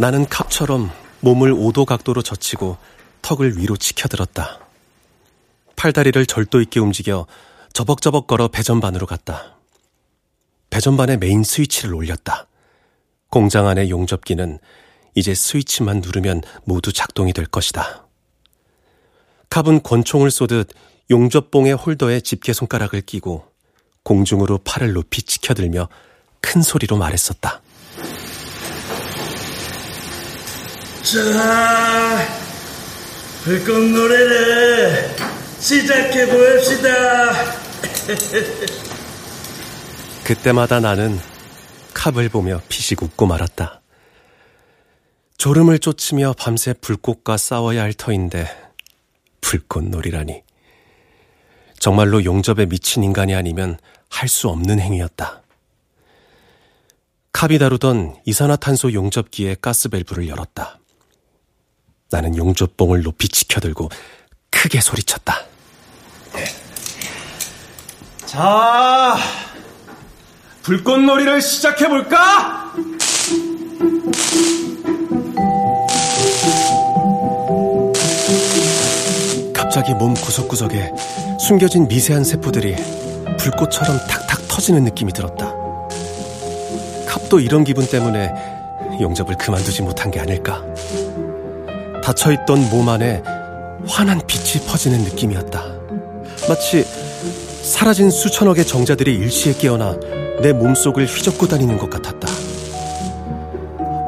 나는 0.03 0.25
캅처럼 0.27 0.91
몸을 1.21 1.53
5도 1.53 1.85
각도로 1.85 2.21
젖히고 2.23 2.75
턱을 3.21 3.57
위로 3.57 3.77
치켜들었다. 3.77 4.59
팔다리를 5.77 6.25
절도 6.25 6.59
있게 6.59 6.81
움직여 6.81 7.25
저벅저벅 7.71 8.27
걸어 8.27 8.49
배전반으로 8.49 9.05
갔다. 9.05 9.55
배전반의 10.71 11.19
메인 11.19 11.43
스위치를 11.43 11.93
올렸다. 11.93 12.47
공장 13.29 13.65
안의 13.65 13.91
용접기는 13.91 14.59
이제 15.15 15.33
스위치만 15.33 16.01
누르면 16.01 16.41
모두 16.65 16.91
작동이 16.91 17.31
될 17.31 17.45
것이다. 17.45 18.05
캅은 19.49 19.83
권총을 19.83 20.31
쏘듯 20.31 20.69
용접봉의 21.11 21.75
홀더에 21.75 22.19
집게 22.19 22.51
손가락을 22.51 22.99
끼고 23.03 23.47
공중으로 24.03 24.57
팔을 24.65 24.91
높이 24.91 25.21
치켜들며 25.21 25.87
큰 26.41 26.61
소리로 26.61 26.97
말했었다. 26.97 27.61
자, 31.03 32.27
불꽃 33.43 33.77
노래를 33.77 35.15
시작해 35.59 36.25
봅시다. 36.27 37.33
그때마다 40.23 40.79
나는 40.79 41.19
캅을 41.93 42.29
보며 42.29 42.61
피식 42.69 43.03
웃고 43.03 43.25
말았다. 43.25 43.81
졸음을 45.37 45.79
쫓으며 45.79 46.33
밤새 46.37 46.71
불꽃과 46.73 47.35
싸워야 47.35 47.81
할 47.81 47.93
터인데 47.93 48.47
불꽃놀이라니. 49.41 50.41
정말로 51.79 52.23
용접에 52.23 52.65
미친 52.65 53.03
인간이 53.03 53.35
아니면 53.35 53.77
할 54.09 54.29
수 54.29 54.47
없는 54.47 54.79
행위였다. 54.79 55.41
캅이 57.33 57.59
다루던 57.59 58.15
이산화탄소 58.25 58.93
용접기의 58.93 59.57
가스밸브를 59.59 60.29
열었다. 60.29 60.79
나는 62.13 62.37
용접봉을 62.37 63.01
높이 63.01 63.27
치켜들고 63.27 63.89
크게 64.51 64.81
소리쳤다. 64.81 65.39
자, 68.27 69.17
불꽃놀이를 70.61 71.41
시작해볼까? 71.41 72.71
갑자기 79.55 79.95
몸 79.95 80.13
구석구석에 80.13 80.91
숨겨진 81.39 81.87
미세한 81.87 82.23
세포들이 82.23 82.75
불꽃처럼 83.39 83.97
탁탁 84.07 84.47
터지는 84.47 84.83
느낌이 84.83 85.11
들었다. 85.13 85.51
캅도 87.07 87.39
이런 87.39 87.63
기분 87.63 87.87
때문에 87.87 88.31
용접을 89.01 89.35
그만두지 89.35 89.81
못한 89.81 90.11
게 90.11 90.19
아닐까. 90.19 90.63
닫혀있던 92.03 92.69
몸 92.69 92.89
안에 92.89 93.23
환한 93.87 94.21
빛이 94.27 94.65
퍼지는 94.67 94.99
느낌이었다. 95.03 95.63
마치 96.49 96.83
사라진 97.63 98.09
수천억의 98.09 98.67
정자들이 98.67 99.15
일시에 99.15 99.53
깨어나 99.53 99.95
내 100.41 100.51
몸속을 100.51 101.05
휘젓고 101.05 101.47
다니는 101.47 101.77
것 101.77 101.89
같았다. 101.89 102.27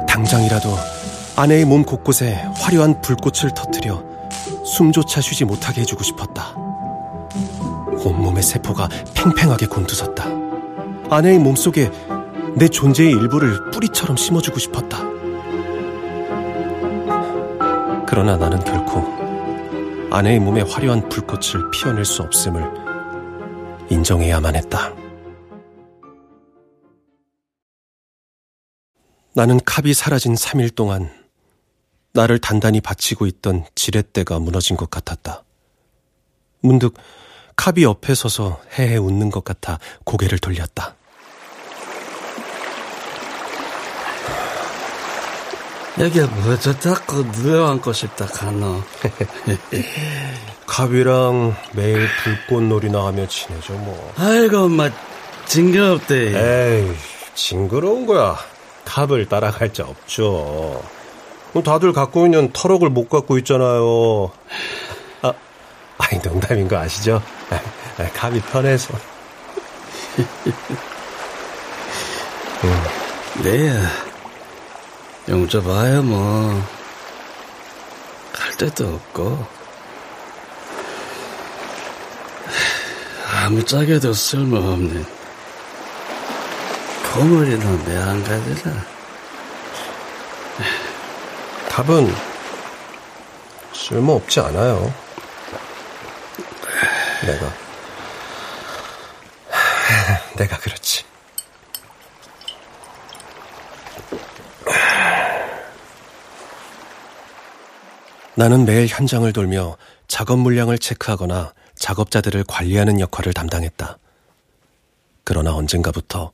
당장이라도 0.08 0.76
아내의 1.38 1.64
몸 1.64 1.84
곳곳에 1.84 2.34
화려한 2.56 3.02
불꽃을 3.02 3.54
터뜨려 3.56 4.04
숨조차 4.66 5.22
쉬지 5.22 5.46
못하게 5.46 5.82
해주고 5.82 6.04
싶었다. 6.04 6.54
온몸의 8.04 8.44
세포가 8.44 8.90
팽팽하게 9.14 9.68
곤두섰다. 9.68 10.26
아내의 11.10 11.40
몸속에 11.40 11.90
내 12.56 12.68
존재의 12.68 13.12
일부를 13.12 13.72
뿌리처럼 13.72 14.18
심어주고 14.18 14.60
싶었다. 14.60 15.15
그러나 18.16 18.38
나는 18.38 18.58
결코 18.64 19.02
아내의 20.10 20.40
몸에 20.40 20.62
화려한 20.62 21.10
불꽃을 21.10 21.70
피워낼 21.70 22.06
수 22.06 22.22
없음을 22.22 22.64
인정해야만 23.90 24.56
했다. 24.56 24.96
나는 29.34 29.60
캅이 29.66 29.94
사라진 29.94 30.34
3일 30.34 30.74
동안 30.76 31.12
나를 32.14 32.40
단단히 32.40 32.80
받치고 32.80 33.26
있던 33.26 33.66
지렛대가 33.76 34.40
무너진 34.40 34.78
것 34.78 34.90
같았다. 34.90 35.44
문득 36.62 36.94
캅이 37.58 37.84
옆에 37.84 38.16
서서 38.16 38.62
헤헤 38.80 38.96
웃는 38.96 39.30
것 39.30 39.44
같아 39.44 39.78
고개를 40.06 40.40
돌렸다. 40.40 40.95
여기 46.00 46.20
뭐저 46.20 46.78
자꾸 46.78 47.24
누워앉고 47.24 47.94
싶다 47.94 48.26
카노. 48.26 48.84
캅이랑 50.68 51.56
매일 51.72 52.08
불꽃놀이나 52.24 53.06
하며 53.06 53.26
지내죠 53.28 53.74
뭐. 53.74 54.14
아이고 54.18 54.66
엄마 54.66 54.90
징그럽대. 55.46 56.84
에이 56.84 56.92
징그러운 57.34 58.06
거야. 58.06 58.38
캅을 58.84 59.28
따라갈 59.30 59.72
자 59.74 59.84
없죠. 59.86 60.84
다들 61.64 61.94
갖고 61.94 62.26
있는 62.26 62.52
터럭을 62.52 62.90
못 62.90 63.08
갖고 63.08 63.38
있잖아요. 63.38 64.32
아, 65.22 65.34
아니 65.98 66.22
농담인 66.22 66.68
거 66.68 66.78
아시죠? 66.78 67.22
아, 67.50 68.04
캅이 68.14 68.42
편해서. 68.42 68.94
음. 72.64 72.84
네. 73.44 73.72
용접봐요 75.28 76.04
뭐. 76.04 76.64
갈 78.32 78.52
데도 78.58 78.86
없고. 78.96 79.48
아무짝에도 83.32 84.14
쓸모없는 84.14 85.06
고물이나 87.14 87.84
매한 87.86 88.24
가지라. 88.24 88.72
답은 91.70 92.16
쓸모없지 93.74 94.40
않아요. 94.42 94.94
내가. 97.26 97.54
내가 100.38 100.58
그렇지. 100.58 101.04
나는 108.38 108.66
매일 108.66 108.88
현장을 108.88 109.32
돌며 109.32 109.78
작업 110.08 110.40
물량을 110.40 110.78
체크하거나 110.78 111.54
작업자들을 111.76 112.44
관리하는 112.48 113.00
역할을 113.00 113.34
담당했다. 113.34 113.98
그러나 115.24 115.56
언젠가부터 115.56 116.32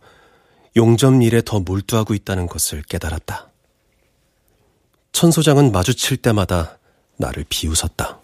용접 0.76 1.22
일에 1.22 1.42
더 1.46 1.60
몰두하고 1.60 2.14
있다는 2.14 2.48
것을 2.48 2.82
깨달았다. 2.84 3.50
천 5.12 5.32
소장은 5.32 5.72
마주칠 5.72 6.18
때마다 6.18 6.78
나를 7.18 7.46
비웃었다. 7.48 8.20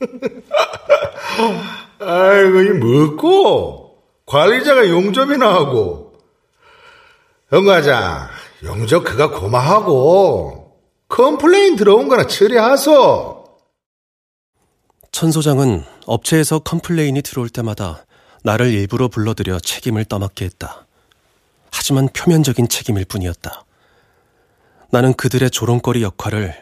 아이고, 2.00 2.62
이 2.62 2.70
뭐고? 2.70 3.98
관리자가 4.26 4.88
용접이나 4.88 5.52
하고. 5.52 6.14
영과장, 7.52 8.28
용접 8.64 9.04
그거 9.04 9.30
고마하고. 9.30 10.63
complain 11.14 11.76
들어온 11.76 12.08
거나 12.08 12.26
처리하소. 12.26 13.44
천 15.12 15.30
소장은 15.30 15.84
업체에서 16.06 16.58
complain이 16.58 17.22
들어올 17.22 17.48
때마다 17.50 18.04
나를 18.42 18.72
일부러 18.72 19.06
불러들여 19.06 19.60
책임을 19.60 20.06
떠맡게 20.06 20.44
했다. 20.44 20.88
하지만 21.70 22.08
표면적인 22.08 22.68
책임일 22.68 23.04
뿐이었다. 23.04 23.64
나는 24.90 25.12
그들의 25.14 25.52
조롱거리 25.52 26.02
역할을 26.02 26.52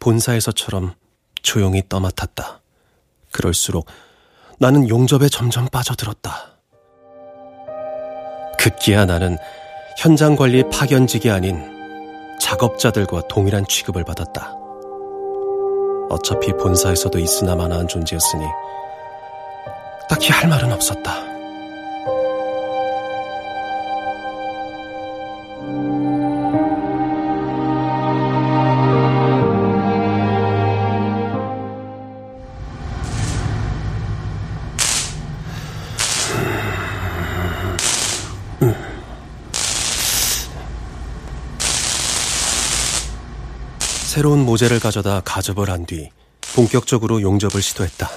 본사에서처럼 0.00 0.92
조용히 1.40 1.82
떠맡았다. 1.88 2.60
그럴수록 3.32 3.86
나는 4.58 4.86
용접에 4.90 5.30
점점 5.30 5.66
빠져들었다. 5.68 6.58
급기야 8.58 9.06
나는 9.06 9.38
현장 9.96 10.36
관리 10.36 10.62
파견직이 10.68 11.30
아닌 11.30 11.73
작업자들과 12.40 13.22
동일한 13.28 13.66
취급을 13.66 14.04
받았다. 14.04 14.56
어차피 16.10 16.52
본사에서도 16.52 17.18
있으나 17.18 17.56
마나한 17.56 17.88
존재였으니 17.88 18.44
딱히 20.08 20.30
할 20.30 20.48
말은 20.48 20.72
없었다. 20.72 21.33
새로운 44.14 44.44
모재를 44.44 44.78
가져다 44.78 45.22
가접을 45.24 45.68
한 45.70 45.86
뒤 45.86 46.08
본격적으로 46.54 47.20
용접을 47.20 47.60
시도했다. 47.60 48.08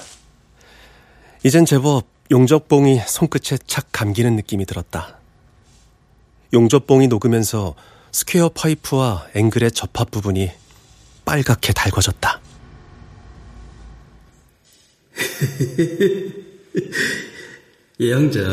이젠 1.42 1.66
제법 1.66 2.06
용접봉이 2.30 3.00
손끝에 3.04 3.58
착 3.66 3.88
감기는 3.90 4.36
느낌이 4.36 4.64
들었다. 4.64 5.18
용접봉이 6.52 7.08
녹으면서 7.08 7.74
square 8.12 8.50
파이프와 8.50 9.26
앵글의 9.34 9.72
접합 9.72 10.12
부분이 10.12 10.52
빨갛게 11.24 11.72
달궈졌다. 11.72 12.40
용접, 18.00 18.44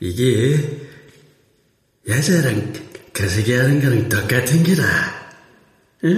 이게 0.00 0.88
여자랑 2.08 2.72
거시기 3.12 3.52
하는 3.52 3.80
거랑 3.80 4.08
똑같은 4.08 4.64
기라. 4.64 5.29
예? 6.04 6.16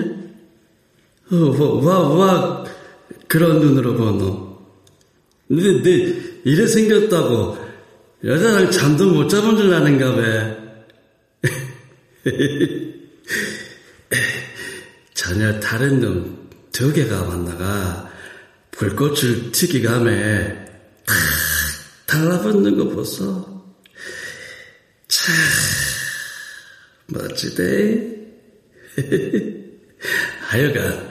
어, 1.30 1.36
와, 1.82 1.98
와, 1.98 2.08
와, 2.08 2.64
그런 3.26 3.60
눈으로 3.60 3.96
보노. 3.96 4.60
근데, 5.48 5.82
내, 5.82 5.90
이래 6.44 6.66
생겼다고 6.66 7.56
여자랑 8.24 8.70
잠도 8.70 9.12
못 9.12 9.28
잡은 9.28 9.56
줄 9.56 9.72
아는가 9.72 10.14
봐. 10.14 10.56
전혀 15.14 15.58
다른 15.60 16.00
놈 16.00 16.42
두 16.72 16.92
개가 16.92 17.22
만나가 17.24 18.10
불꽃을 18.72 19.52
튀기감에 19.52 20.64
탁 21.06 21.16
달라붙는 22.06 22.76
거 22.76 22.88
보소. 22.88 23.62
참 25.06 25.34
멋지대. 27.06 28.10
하여간 30.52 31.08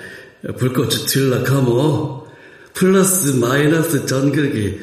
불꽃이 0.60 1.08
튀려가모 1.08 2.28
플러스 2.76 3.30
마이너스 3.30 4.06
전극이 4.06 4.80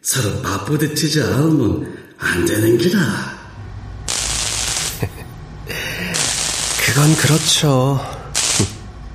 서로 0.00 0.40
맞부딪히지 0.40 1.20
않으면 1.20 1.94
안 2.16 2.46
되는 2.46 2.78
기라. 2.78 2.98
그건 6.86 7.14
그렇죠. 7.16 8.00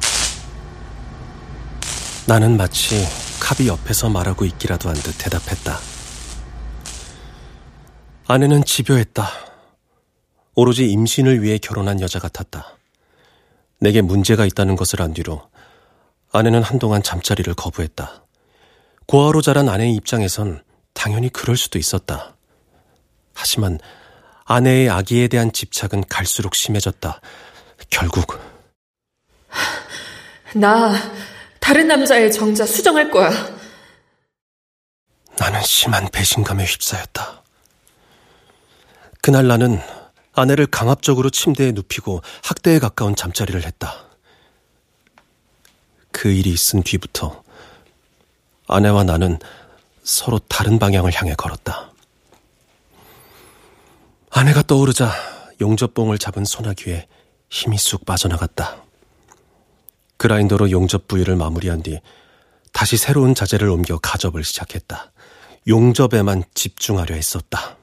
나는 2.28 2.56
마치 2.56 3.04
카비 3.40 3.68
옆에서 3.68 4.10
말하고 4.10 4.46
있기라도 4.46 4.90
한 4.90 4.96
듯 4.96 5.16
대답했다. 5.18 5.80
아내는 8.28 8.64
집요했다. 8.64 9.28
오로지 10.54 10.86
임신을 10.92 11.42
위해 11.42 11.58
결혼한 11.58 12.00
여자 12.00 12.20
같았다. 12.20 12.78
내게 13.84 14.00
문제가 14.02 14.46
있다는 14.46 14.78
것을 14.78 15.02
안 15.02 15.14
뒤로 15.14 15.50
아내는 16.32 16.64
한동안 16.64 17.04
잠자리를 17.04 17.54
거부했다. 17.54 18.24
고아로 19.08 19.42
자란 19.42 19.68
아내의 19.68 19.94
입장에선 19.96 20.64
당연히 20.94 21.28
그럴 21.28 21.58
수도 21.58 21.78
있었다. 21.78 22.38
하지만 23.34 23.80
아내의 24.46 24.90
아기에 24.90 25.28
대한 25.28 25.52
집착은 25.52 26.06
갈수록 26.08 26.56
심해졌다. 26.56 27.20
결국 27.90 28.40
나 30.56 30.94
다른 31.60 31.86
남자의 31.86 32.32
정자 32.32 32.66
수정할 32.66 33.12
거야. 33.12 33.32
나는 35.38 35.62
심한 35.62 36.08
배신감에 36.08 36.64
휩싸였다. 36.64 37.44
그날 39.22 39.48
나는 39.48 39.82
아내를 40.34 40.66
강압적으로 40.66 41.30
침대에 41.30 41.72
눕히고 41.72 42.22
학대에 42.44 42.80
가까운 42.80 43.16
잠자리를 43.16 43.64
했다. 43.64 44.06
그 46.12 46.30
일이 46.30 46.52
있은 46.52 46.84
뒤부터 46.84 47.44
아내와 48.68 49.04
나는 49.04 49.40
서로 50.04 50.40
다른 50.40 50.80
방향을 50.80 51.12
향해 51.14 51.34
걸었다. 51.36 51.92
아내가 54.30 54.64
떠오르자 54.64 55.12
용접봉을 55.62 56.18
잡은 56.18 56.44
소나귀에 56.46 57.08
힘이 57.50 57.78
쑥 57.78 58.06
빠져나갔다. 58.06 58.84
그라인더로 60.18 60.72
용접 60.72 61.08
부위를 61.08 61.36
마무리한 61.36 61.84
뒤 61.84 62.00
다시 62.72 62.98
새로운 62.98 63.36
자재를 63.36 63.70
옮겨 63.70 64.00
가접을 64.00 64.44
시작했다. 64.44 65.12
용접에만 65.68 66.44
집중하려 66.54 67.14
했었다. 67.16 67.78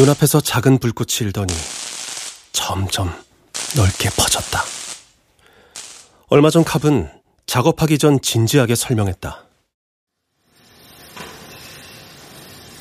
눈앞에서 0.00 0.40
작은 0.40 0.78
불꽃이 0.78 1.26
일더니 1.26 1.52
점점 2.52 3.12
넓게 3.76 4.08
퍼졌다. 4.08 4.62
얼마 6.28 6.48
전 6.48 6.64
캅은 6.64 7.10
작업하기 7.44 7.98
전 7.98 8.18
진지하게 8.22 8.76
설명했다. 8.76 9.44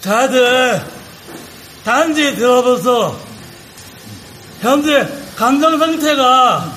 다들 0.01 0.82
단지 1.84 2.36
들어보소. 2.38 3.19
현재 4.62 5.05
감정 5.36 5.77
상태가 5.77 6.73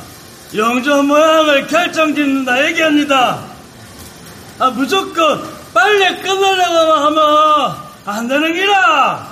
영조 0.57 1.05
모양을 1.05 1.68
결정짓는다 1.68 2.66
얘기합니다. 2.66 3.46
아, 4.59 4.70
무조건 4.70 5.40
빨리 5.72 6.20
끝내려고 6.20 6.92
하면 6.94 7.76
안 8.07 8.26
되는 8.26 8.52
기라. 8.52 9.31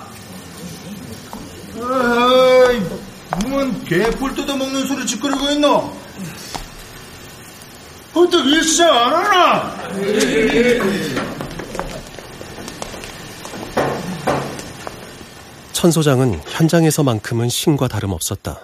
에이, 1.80 2.82
뭔 3.48 3.84
개뿔 3.84 4.34
뜯어먹는 4.34 4.86
소리 4.86 5.06
짓거리고 5.06 5.50
있노? 5.50 5.96
어떻게 8.14 8.50
일 8.50 8.62
시작 8.64 8.90
안 8.90 9.14
하나? 9.14 9.76
천 15.72 15.90
소장은 15.90 16.42
현장에서만큼은 16.46 17.48
신과 17.48 17.88
다름없었다. 17.88 18.60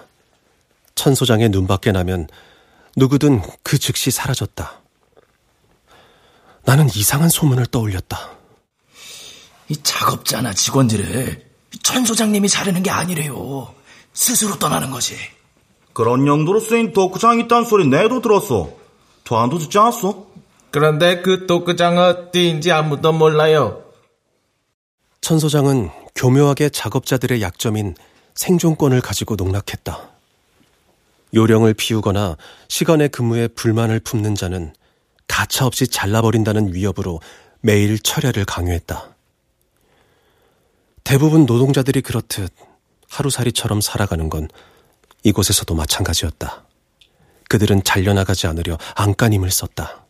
천 0.93 1.15
소장의 1.15 1.49
눈밖에 1.49 1.91
나면 1.91 2.27
누구든 2.95 3.41
그 3.63 3.79
즉시 3.79 4.11
사라졌다. 4.11 4.81
나는 6.65 6.87
이상한 6.93 7.29
소문을 7.29 7.65
떠올렸다. 7.67 8.29
이 9.69 9.77
작업자나 9.81 10.53
직원들을 10.53 11.46
천 11.83 12.05
소장님이 12.05 12.49
자르는 12.49 12.83
게 12.83 12.89
아니래요. 12.89 13.73
스스로 14.13 14.57
떠나는 14.57 14.91
거지. 14.91 15.15
그런 15.93 16.27
용도로 16.27 16.59
쓰인 16.59 16.93
도크장이 16.93 17.43
있다는 17.43 17.65
소리 17.65 17.87
내도 17.87 18.21
들었어. 18.21 18.71
도안도 19.23 19.57
듣지 19.57 19.77
않았어? 19.77 20.27
그런데 20.71 21.21
그 21.21 21.47
도크장 21.47 21.97
어디인지 21.97 22.71
아무도 22.71 23.13
몰라요. 23.13 23.83
천 25.21 25.39
소장은 25.39 25.89
교묘하게 26.15 26.69
작업자들의 26.69 27.41
약점인 27.41 27.95
생존권을 28.35 29.01
가지고 29.01 29.35
농락했다. 29.35 30.11
요령을 31.33 31.73
피우거나 31.73 32.37
시간의 32.69 33.09
근무에 33.09 33.47
불만을 33.49 33.99
품는 33.99 34.35
자는 34.35 34.73
가차없이 35.27 35.87
잘라버린다는 35.87 36.73
위협으로 36.73 37.19
매일 37.59 37.99
철야를 37.99 38.45
강요했다. 38.45 39.16
대부분 41.07 41.45
노동자들이 41.45 42.01
그렇듯 42.01 42.51
하루살이처럼 43.09 43.79
살아가는 43.79 44.27
건 44.29 44.49
이곳에서도 45.23 45.73
마찬가지였다. 45.73 46.65
그들은 47.47 47.81
잘려나가지 47.85 48.45
않으려 48.47 48.77
안간힘을 48.95 49.49
썼다. 49.49 50.03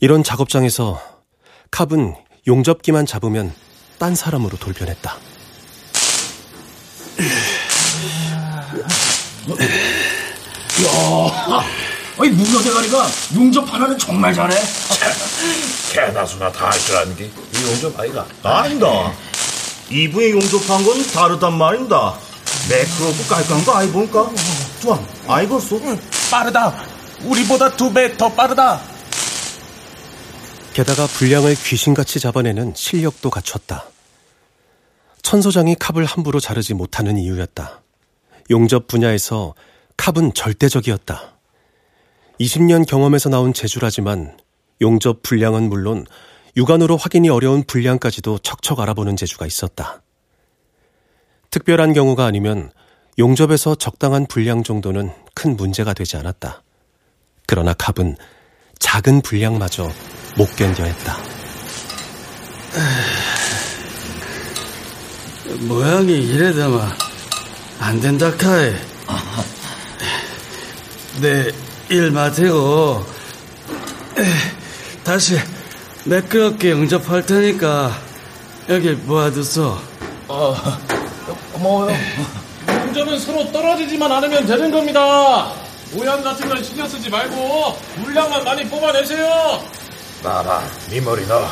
이런 0.00 0.22
작업장에서 0.22 1.00
캅은 1.70 2.14
용접기만 2.46 3.06
잡으면 3.06 3.54
딴 3.98 4.14
사람으로 4.14 4.58
돌변했다. 4.58 5.16
야, 10.84 11.64
아이 12.18 12.28
문어 12.30 12.62
대가리가 12.62 13.06
용접 13.34 13.72
하나는 13.72 13.98
정말 13.98 14.34
잘해. 14.34 14.54
개다수나 15.92 16.50
다 16.52 16.66
할 16.70 16.78
줄 16.80 16.96
아는 16.96 17.16
게 17.16 17.24
이 17.26 17.64
용접 17.70 17.98
아이가. 17.98 18.26
아니다. 18.42 19.12
이분이 19.92 20.30
용접한 20.32 20.84
건 20.84 21.02
다르단 21.12 21.58
말입니다. 21.58 22.14
매끄럽고 22.70 23.22
깔끔한 23.28 23.64
거 23.64 23.72
아이 23.74 23.88
보니까 23.90 24.30
좋아. 24.80 24.98
아이 25.28 25.46
벌써 25.46 25.76
빠르다. 26.30 26.74
우리보다 27.24 27.76
두 27.76 27.92
배 27.92 28.16
더 28.16 28.32
빠르다. 28.32 28.80
게다가 30.72 31.06
분량을 31.06 31.54
귀신같이 31.54 32.18
잡아내는 32.18 32.72
실력도 32.74 33.28
갖췄다. 33.28 33.84
천소장이 35.20 35.76
캅을 35.78 36.06
함부로 36.06 36.40
자르지 36.40 36.72
못하는 36.74 37.18
이유였다. 37.18 37.82
용접 38.50 38.86
분야에서 38.88 39.54
캅은 39.98 40.32
절대적이었다. 40.34 41.34
20년 42.40 42.86
경험에서 42.86 43.28
나온 43.28 43.52
재주라지만 43.52 44.36
용접 44.80 45.22
분량은 45.22 45.68
물론 45.68 46.06
육안으로 46.56 46.96
확인이 46.96 47.28
어려운 47.28 47.64
분량까지도 47.64 48.38
척척 48.38 48.80
알아보는 48.80 49.16
재주가 49.16 49.46
있었다. 49.46 50.02
특별한 51.50 51.92
경우가 51.92 52.24
아니면 52.24 52.70
용접에서 53.18 53.74
적당한 53.74 54.26
분량 54.26 54.62
정도는 54.62 55.12
큰 55.34 55.56
문제가 55.56 55.92
되지 55.94 56.16
않았다. 56.16 56.62
그러나 57.46 57.74
캅은 57.74 58.16
작은 58.78 59.22
분량마저 59.22 59.90
못 60.36 60.54
견뎌 60.56 60.84
했다. 60.84 61.18
모양이 65.60 66.22
이래다마 66.22 66.96
안 67.80 68.00
된다 68.00 68.34
카이. 68.36 68.72
내 71.20 71.72
일 71.92 72.10
마치고 72.10 73.04
다시 75.04 75.38
매끄럽게 76.04 76.70
영접할 76.72 77.24
테니까 77.24 77.92
여기 78.68 78.90
모아두소. 78.92 79.78
어, 80.28 80.56
고마워요. 81.52 81.96
용접은 82.68 83.18
서로 83.18 83.50
떨어지지만 83.52 84.10
않으면 84.10 84.46
되는 84.46 84.70
겁니다. 84.70 85.52
모양 85.92 86.22
같은 86.22 86.48
건 86.48 86.62
신경 86.62 86.88
쓰지 86.88 87.10
말고 87.10 87.78
물량만 87.98 88.44
많이 88.44 88.64
뽑아내세요. 88.68 89.62
나봐, 90.22 90.62
네 90.88 91.00
머리 91.00 91.26
너 91.26 91.46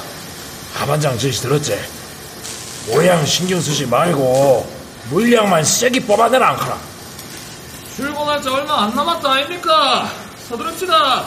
하반장 0.75 1.19
지시 1.19 1.43
들었지? 1.43 1.79
모양 2.89 3.25
신경 3.27 3.61
쓰지 3.61 3.87
말고 3.87 4.67
물량만 5.11 5.63
세게 5.65 6.01
뽑아내라 6.07 6.51
안카라. 6.51 6.79
출근할 7.97 8.41
지 8.43 8.49
얼마 8.49 8.85
안 8.85 8.95
남았다 8.95 9.31
아닙니까? 9.31 10.11
서두릅시다. 10.49 11.27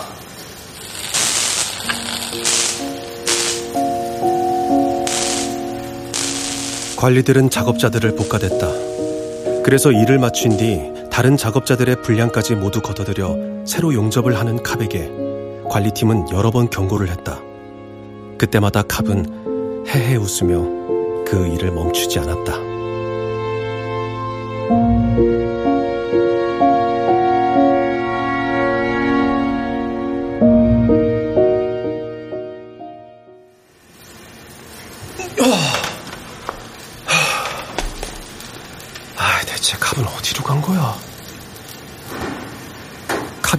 관리들은 7.04 7.49
작업자들을 7.49 8.16
복가됐다. 8.16 8.66
그래서 9.62 9.91
일을 9.91 10.20
마친 10.20 10.56
뒤 10.56 10.80
다른 11.12 11.36
작업자들의 11.36 12.01
분량까지 12.01 12.56
모두 12.56 12.82
걷어들여 12.82 13.66
새로 13.66 13.93
용접을 13.93 14.39
하는 14.39 14.64
캅에게 14.64 15.12
관리팀은 15.70 16.32
여러 16.32 16.49
번 16.49 16.70
경고를 16.70 17.10
했다. 17.10 17.41
그때마다 18.38 18.84
캅은 18.84 19.86
헤헤 19.86 20.16
웃으며 20.16 21.26
그 21.26 21.45
일을 21.54 21.72
멈추지 21.72 22.20
않았다. 22.20 22.72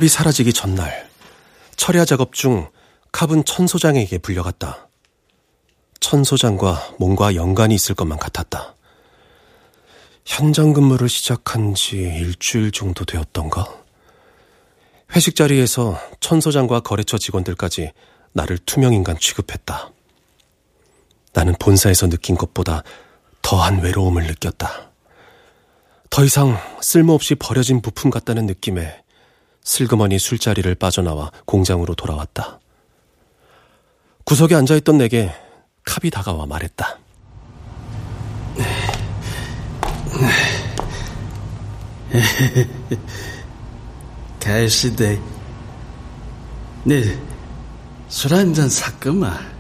캅이 0.04 0.08
사라지기 0.08 0.52
전날 0.52 1.08
철야 1.76 2.04
작업 2.04 2.34
중 2.34 2.68
캅은 3.12 3.44
천 3.44 3.66
소장에게 3.66 4.18
불려갔다. 4.18 4.88
천 6.00 6.24
소장과 6.24 6.96
뭔가 6.98 7.34
연관이 7.34 7.74
있을 7.74 7.94
것만 7.94 8.18
같았다. 8.18 8.74
현장 10.26 10.72
근무를 10.72 11.08
시작한 11.08 11.74
지 11.74 11.96
일주일 11.96 12.70
정도 12.70 13.04
되었던가? 13.04 13.66
회식 15.14 15.36
자리에서 15.36 15.98
천 16.20 16.40
소장과 16.40 16.80
거래처 16.80 17.16
직원들까지 17.16 17.92
나를 18.32 18.58
투명인간 18.58 19.18
취급했다. 19.18 19.90
나는 21.32 21.54
본사에서 21.58 22.08
느낀 22.08 22.36
것보다 22.36 22.82
더한 23.42 23.80
외로움을 23.80 24.26
느꼈다. 24.26 24.90
더 26.10 26.24
이상 26.24 26.58
쓸모없이 26.80 27.36
버려진 27.36 27.80
부품 27.80 28.10
같다는 28.10 28.46
느낌에 28.46 29.03
슬그머니 29.64 30.18
술자리를 30.18 30.72
빠져나와 30.76 31.30
공장으로 31.46 31.94
돌아왔다. 31.94 32.60
구석에 34.24 34.54
앉아있던 34.54 34.98
내게 34.98 35.32
캅이 35.84 36.10
다가와 36.10 36.46
말했다. 36.46 36.98
가시대. 44.40 45.18
네, 46.84 47.18
술 48.08 48.34
한잔 48.34 48.68
샀구만. 48.68 49.54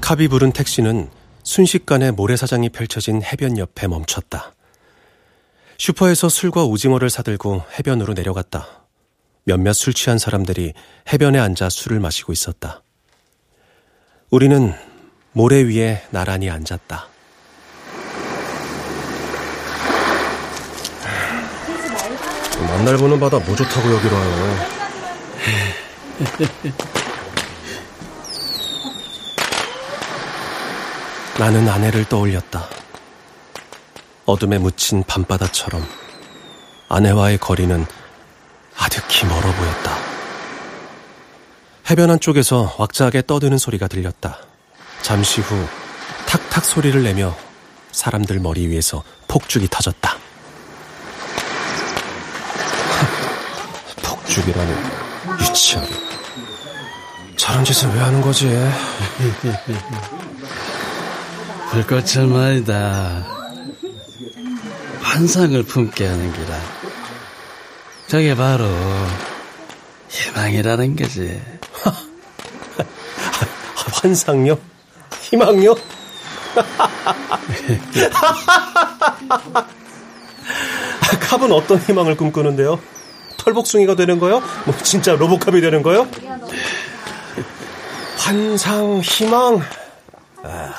캅이 0.00 0.28
부른 0.28 0.52
택시는 0.52 1.08
순식간에 1.44 2.10
모래사장이 2.10 2.70
펼쳐진 2.70 3.22
해변 3.22 3.58
옆에 3.58 3.86
멈췄다. 3.86 4.52
슈퍼에서 5.80 6.28
술과 6.28 6.64
오징어를 6.64 7.08
사들고 7.08 7.64
해변으로 7.78 8.12
내려갔다. 8.12 8.84
몇몇 9.44 9.72
술 9.72 9.94
취한 9.94 10.18
사람들이 10.18 10.74
해변에 11.10 11.38
앉아 11.38 11.70
술을 11.70 12.00
마시고 12.00 12.34
있었다. 12.34 12.82
우리는 14.28 14.74
모래 15.32 15.62
위에 15.62 16.02
나란히 16.10 16.50
앉았다. 16.50 17.08
만날 22.68 22.98
보는 22.98 23.18
바다 23.18 23.38
뭐 23.38 23.56
좋다고 23.56 23.90
여기로 23.90 24.14
와요. 24.14 24.56
나는 31.38 31.66
아내를 31.66 32.04
떠올렸다. 32.04 32.79
어둠에 34.30 34.58
묻힌 34.58 35.02
밤바다처럼 35.02 35.84
아내와의 36.88 37.38
거리는 37.38 37.84
아득히 38.78 39.26
멀어 39.26 39.40
보였다. 39.40 39.98
해변 41.90 42.10
한쪽에서 42.10 42.76
왁자하게 42.78 43.22
떠드는 43.26 43.58
소리가 43.58 43.88
들렸다. 43.88 44.38
잠시 45.02 45.40
후 45.40 45.66
탁탁 46.26 46.64
소리를 46.64 47.02
내며 47.02 47.36
사람들 47.90 48.38
머리 48.38 48.68
위에서 48.68 49.02
폭죽이 49.26 49.66
터졌다. 49.68 50.16
폭죽이라니 54.04 54.72
유치하게. 55.40 55.92
저런 57.36 57.64
짓을 57.64 57.88
왜 57.92 57.98
하는 57.98 58.20
거지? 58.20 58.48
불꽃을 61.72 62.26
말이다. 62.28 63.39
환상을 65.10 65.60
품게 65.64 66.06
하는 66.06 66.32
기라. 66.32 66.56
저게 68.06 68.36
바로 68.36 68.64
희망이라는 70.08 70.94
거지. 70.94 71.42
환상요? 74.02 74.56
희망요? 75.22 75.74
캅은 81.28 81.50
어떤 81.52 81.78
희망을 81.78 82.16
꿈꾸는데요? 82.16 82.80
털복숭이가 83.36 83.96
되는 83.96 84.20
거요? 84.20 84.40
뭐 84.64 84.76
진짜 84.84 85.16
로보캅이 85.16 85.60
되는 85.60 85.82
거요? 85.82 86.06
환상, 88.16 89.00
희망. 89.00 89.60
아, 90.44 90.72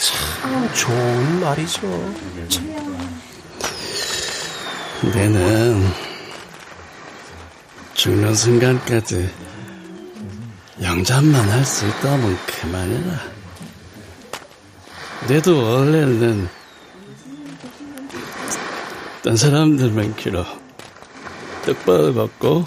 참 0.00 0.74
좋은 0.74 1.40
말이죠. 1.40 2.14
참. 2.48 2.99
내는 5.02 5.88
죽는 7.94 8.34
순간까지 8.34 9.30
영접만 10.82 11.48
할 11.48 11.64
수 11.64 11.86
있다면 11.86 12.38
그만해라. 12.46 13.20
내도 15.28 15.62
원래는 15.62 16.48
딴 19.22 19.36
사람들만 19.36 20.16
길어 20.16 20.46
똑바로 21.66 22.14
걷고 22.14 22.64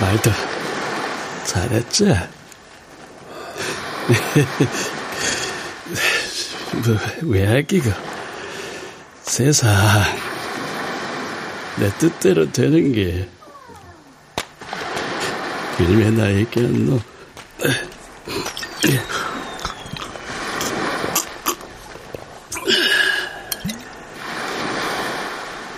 말도 0.00 0.30
잘했지? 1.44 2.04
뭐, 6.84 6.96
왜 7.22 7.46
할기가 7.46 8.11
세상 9.32 9.72
내 11.78 11.90
뜻대로 11.96 12.52
되는 12.52 12.92
게 12.92 13.26
그림에 15.78 16.10
나 16.10 16.28
있겠노 16.28 17.00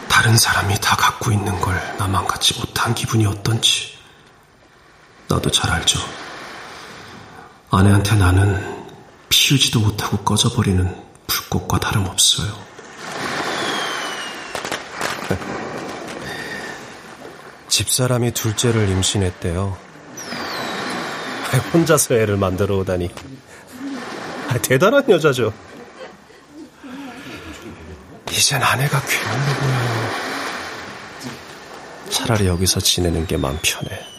다른 0.09 0.37
사람이 0.37 0.75
다 0.81 0.97
갖고 0.97 1.31
있는 1.31 1.61
걸 1.61 1.77
나만 1.97 2.27
갖지 2.27 2.59
못한 2.59 2.93
기분이 2.93 3.25
어떤지 3.25 3.97
나도 5.29 5.53
잘 5.53 5.71
알죠. 5.71 6.01
아내한테 7.71 8.17
나는 8.17 8.85
피우지도 9.29 9.79
못하고 9.79 10.17
꺼져버리는 10.25 10.93
불꽃과 11.29 11.79
다름없어요. 11.79 12.74
집사람이 17.75 18.31
둘째를 18.35 18.89
임신했대요. 18.89 19.77
혼자서 21.73 22.15
애를 22.15 22.37
만들어 22.37 22.77
오다니. 22.77 23.11
대단한 24.63 25.11
여자죠. 25.11 25.53
이젠 28.31 28.63
아내가 28.63 29.03
괴물로 29.03 29.55
보여요. 29.59 30.11
차라리 32.11 32.47
여기서 32.47 32.79
지내는 32.79 33.27
게 33.27 33.37
마음 33.37 33.59
편해. 33.61 34.14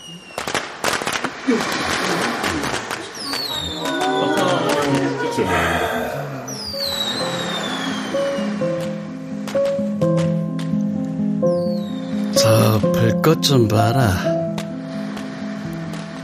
꽃 13.26 13.42
좀 13.42 13.68
봐라. 13.68 14.16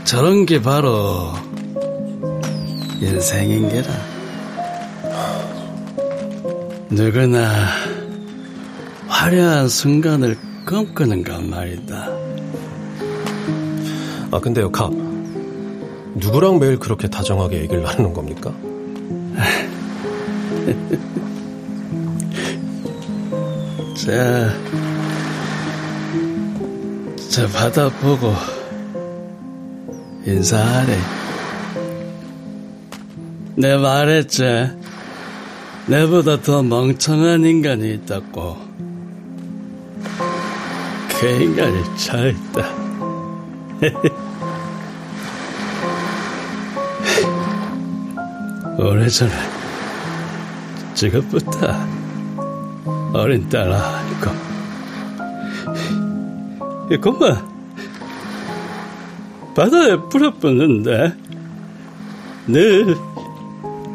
저런 0.04 0.46
게 0.46 0.62
바로 0.62 1.32
인생인 3.00 3.68
게라. 3.68 3.88
누구나 6.90 7.66
화려한 9.08 9.68
순간을 9.68 10.38
꿈꾸는건 10.64 11.50
말이다. 11.50 12.08
아, 14.30 14.38
근데요, 14.38 14.70
갑. 14.70 14.92
누구랑 16.14 16.60
매일 16.60 16.78
그렇게 16.78 17.08
다정하게 17.08 17.62
얘기를 17.62 17.82
나누는 17.82 18.12
겁니까? 18.12 18.52
자, 23.96 24.52
자, 27.32 27.48
바다 27.48 27.88
보고 27.88 28.36
인사하래. 30.26 30.98
내 33.56 33.76
말했지. 33.78 34.70
내보다 35.86 36.42
더 36.42 36.62
멍청한 36.62 37.46
인간이 37.46 37.94
있다고. 37.94 38.58
그 41.08 41.26
인간이 41.26 41.82
저 41.96 42.28
있다. 42.28 42.68
오래전에 48.78 49.32
지금부터 50.92 51.74
어린 53.14 53.48
딸아 53.48 54.01
이거 56.92 57.10
이것만 57.10 57.52
바다에 59.54 59.96
불어붙는데 60.08 61.14
늘 62.48 63.12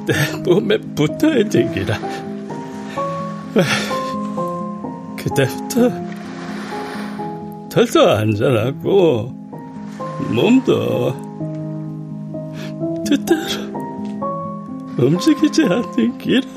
내 0.07 0.13
몸에 0.41 0.77
붙어야 0.95 1.43
되기라 1.49 1.99
그때부터 5.17 5.91
덜더 7.69 8.09
안전하고 8.15 9.33
몸도 10.33 11.27
뜻대로 13.05 13.67
움직이지 14.97 15.63
않는 15.63 16.17
기라. 16.17 16.47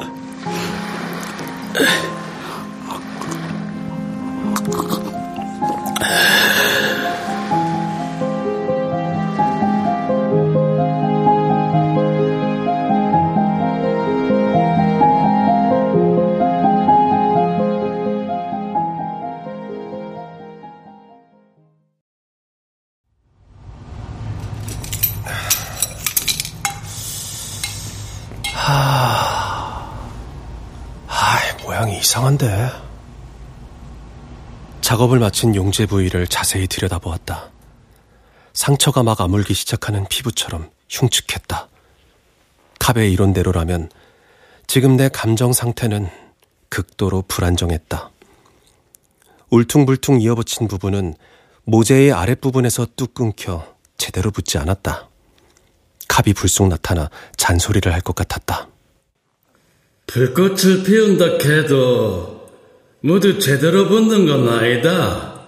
이상한데. 32.10 32.70
작업을 34.80 35.18
마친 35.18 35.54
용재 35.54 35.86
부위를 35.86 36.26
자세히 36.26 36.66
들여다보았다. 36.66 37.50
상처가 38.52 39.02
막 39.02 39.20
아물기 39.20 39.54
시작하는 39.54 40.06
피부처럼 40.08 40.70
흉측했다. 40.88 41.68
캅의 42.78 43.12
이론대로라면 43.12 43.90
지금 44.66 44.96
내 44.96 45.08
감정 45.08 45.52
상태는 45.52 46.08
극도로 46.68 47.22
불안정했다. 47.28 48.10
울퉁불퉁 49.50 50.20
이어붙인 50.20 50.68
부분은 50.68 51.14
모재의 51.64 52.12
아랫부분에서 52.12 52.86
뚝 52.96 53.14
끊겨 53.14 53.66
제대로 53.98 54.30
붙지 54.30 54.58
않았다. 54.58 55.09
캅이 56.10 56.34
불쑥 56.34 56.68
나타나 56.68 57.08
잔소리를 57.36 57.92
할 57.92 58.00
것 58.02 58.14
같았다. 58.16 58.68
불꽃을 60.06 60.82
피운다 60.82 61.24
해도 61.48 62.50
모두 63.00 63.38
제대로 63.38 63.86
붙는 63.88 64.26
건 64.26 64.48
아니다. 64.48 65.40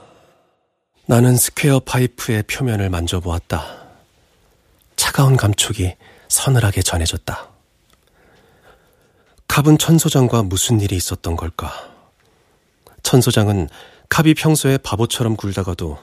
나는 1.06 1.36
square 1.36 1.80
파이프의 1.80 2.44
표면을 2.44 2.88
만져보았다. 2.90 3.82
차가운 4.94 5.36
감촉이 5.36 5.96
서늘하게 6.28 6.82
전해졌다. 6.82 7.48
캅은 9.48 9.78
천소장과 9.78 10.44
무슨 10.44 10.80
일이 10.80 10.94
있었던 10.96 11.34
걸까? 11.36 11.72
천소장은 13.02 13.68
캅이 14.08 14.34
평소에 14.34 14.78
바보처럼 14.78 15.36
굴다가도 15.36 15.98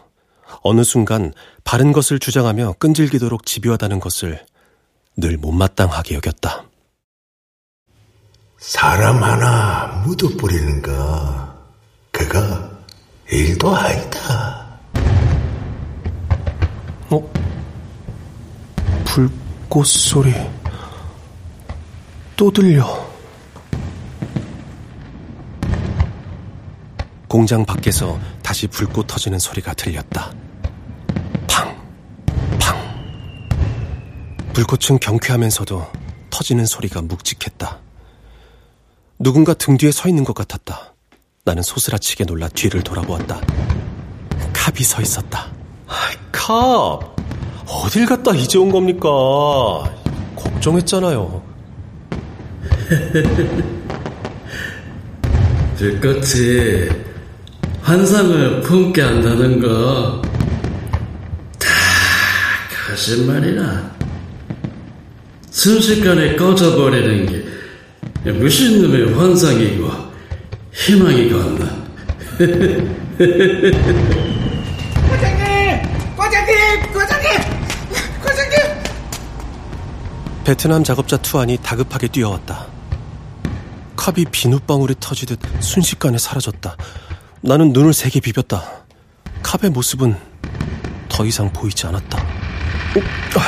어느 0.62 0.84
순간 0.84 1.34
바른 1.64 1.92
것을 1.92 2.20
주장하며 2.20 2.76
끈질기도록 2.80 3.46
집요하다는 3.46 4.00
것을 4.00 4.46
늘 5.18 5.38
못마땅하게 5.38 6.16
여겼다. 6.16 6.64
사람 8.58 9.24
하나 9.24 10.04
묻어버리는 10.06 10.82
거, 10.82 11.54
그거 12.12 12.40
일도 13.32 13.76
아니다. 13.76 14.80
어? 17.10 17.32
불꽃 19.06 19.86
소리 19.86 20.34
또 22.36 22.52
들려. 22.52 23.10
공장 27.28 27.64
밖에서 27.64 28.20
다시 28.50 28.66
불꽃 28.66 29.06
터지는 29.06 29.38
소리가 29.38 29.76
들렸다. 29.76 30.34
팡, 31.48 31.78
팡. 32.60 32.76
불꽃은 34.54 35.00
경쾌하면서도 35.00 35.86
터지는 36.32 36.66
소리가 36.66 37.04
묵직했다. 37.04 37.80
누군가 39.20 39.54
등 39.54 39.78
뒤에 39.78 39.92
서 39.92 40.10
있는 40.10 40.24
것 40.24 40.34
같았다. 40.34 40.96
나는 41.46 41.62
소스라치게 41.62 42.24
놀라 42.24 42.50
뒤를 42.50 42.82
돌아보았다. 42.82 43.40
캅이 44.56 44.84
서 44.84 45.00
있었다. 45.00 45.52
아이, 45.86 46.16
캅! 46.32 47.00
어딜 47.68 48.08
갔다 48.08 48.34
이제 48.34 48.58
온 48.58 48.72
겁니까? 48.72 49.08
걱정했잖아요. 50.36 51.44
들꽃이 55.78 57.09
환상을 57.82 58.62
품게 58.62 59.02
한다는 59.02 59.60
거 59.60 60.22
다 61.60 61.68
거짓말이라. 62.88 63.90
순식간에 65.52 66.36
꺼져버리는 66.36 67.26
게 68.24 68.32
무슨 68.32 68.82
놈의 68.82 69.14
환상이고 69.14 69.92
희망이건나 70.72 71.66
과장님! 75.10 75.82
과장님! 76.16 76.94
과장님! 76.94 77.42
과장님! 78.24 78.60
베트남 80.46 80.84
작업자 80.84 81.18
투안이 81.18 81.58
다급하게 81.62 82.08
뛰어왔다. 82.08 82.68
컵이 83.98 84.26
비눗방울이 84.32 84.96
터지듯 85.00 85.40
순식간에 85.60 86.18
사라졌다. 86.18 86.76
나는 87.42 87.72
눈을 87.72 87.94
세게 87.94 88.20
비볐다. 88.20 88.64
컵의 89.44 89.72
모습은 89.72 90.16
더 91.08 91.26
이상 91.26 91.52
보이지 91.52 91.88
않았다. 91.88 92.18
어? 92.18 93.40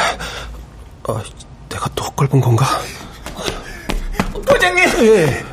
아, 1.07 1.11
아, 1.11 1.23
내가 1.69 1.89
또 1.95 2.03
헛걸본 2.05 2.41
건가? 2.41 2.65
부장님, 4.45 4.89
예. 5.05 5.45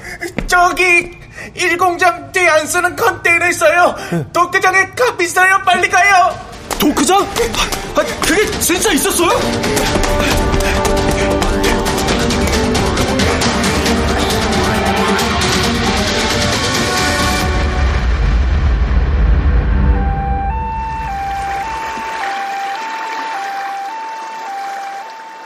저기 0.47 1.11
일공장 1.55 2.31
뒤안 2.33 2.67
쓰는 2.67 2.95
컨테이너 2.97 3.49
있어요. 3.49 3.95
예. 4.13 4.25
도크장에 4.33 4.91
값 4.97 5.21
있어요. 5.21 5.59
빨리 5.65 5.89
가요. 5.89 6.39
도크장? 6.79 7.21
아, 7.21 8.03
그게 8.23 8.47
진짜 8.61 8.93
있었어요? 8.93 9.31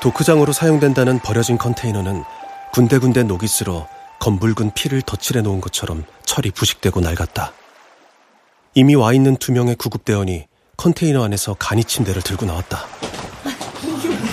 도크장으로 0.02 0.52
사용된다는 0.52 1.20
버려진 1.20 1.56
컨테이너는 1.56 2.24
군데군데 2.72 3.22
녹이 3.22 3.46
슬어 3.46 3.86
검붉은 4.18 4.72
피를 4.74 5.00
덧칠해 5.00 5.42
놓은 5.42 5.60
것처럼 5.60 6.04
철이 6.24 6.50
부식되고 6.50 7.00
낡았다. 7.00 7.52
이미 8.74 8.96
와 8.96 9.12
있는 9.12 9.36
두 9.36 9.52
명의 9.52 9.76
구급대원이 9.76 10.46
컨테이너 10.76 11.22
안에서 11.22 11.54
간이 11.54 11.84
침대를 11.84 12.20
들고 12.22 12.46
나왔다. 12.46 12.84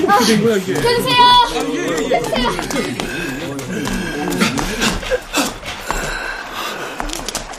어떻게 0.07 0.37
된 0.37 0.57
이게? 0.59 0.73
끊으세요. 0.73 1.23
끊으세요. 2.09 2.49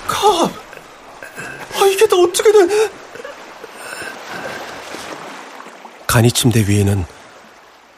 컵! 0.09 0.51
아, 1.81 1.87
이게 1.87 2.09
다 2.09 2.17
어떻게든. 2.17 2.91
간이 6.09 6.33
침대 6.33 6.67
위에는 6.67 7.05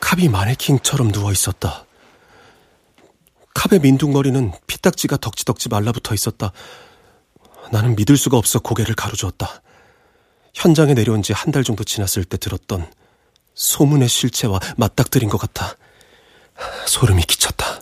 캅이 0.03 0.28
마네킹처럼 0.28 1.12
누워 1.12 1.32
있었다. 1.32 1.84
캅의 3.55 3.80
민둥머리는 3.80 4.53
피딱지가 4.66 5.16
덕지덕지 5.18 5.68
말라붙어 5.68 6.14
있었다. 6.14 6.53
나는 7.70 7.94
믿을 7.96 8.16
수가 8.16 8.36
없어 8.36 8.59
고개를 8.59 8.94
가로주었다. 8.94 9.62
현장에 10.55 10.92
내려온 10.94 11.22
지 11.22 11.32
한 11.32 11.53
달 11.53 11.64
정도 11.64 11.84
지났을 11.84 12.24
때 12.24 12.36
들었던 12.36 12.90
소문의 13.55 14.09
실체와 14.09 14.59
맞닥뜨린 14.76 15.28
것 15.28 15.38
같아. 15.38 15.74
소름이 16.86 17.22
끼쳤다. 17.22 17.80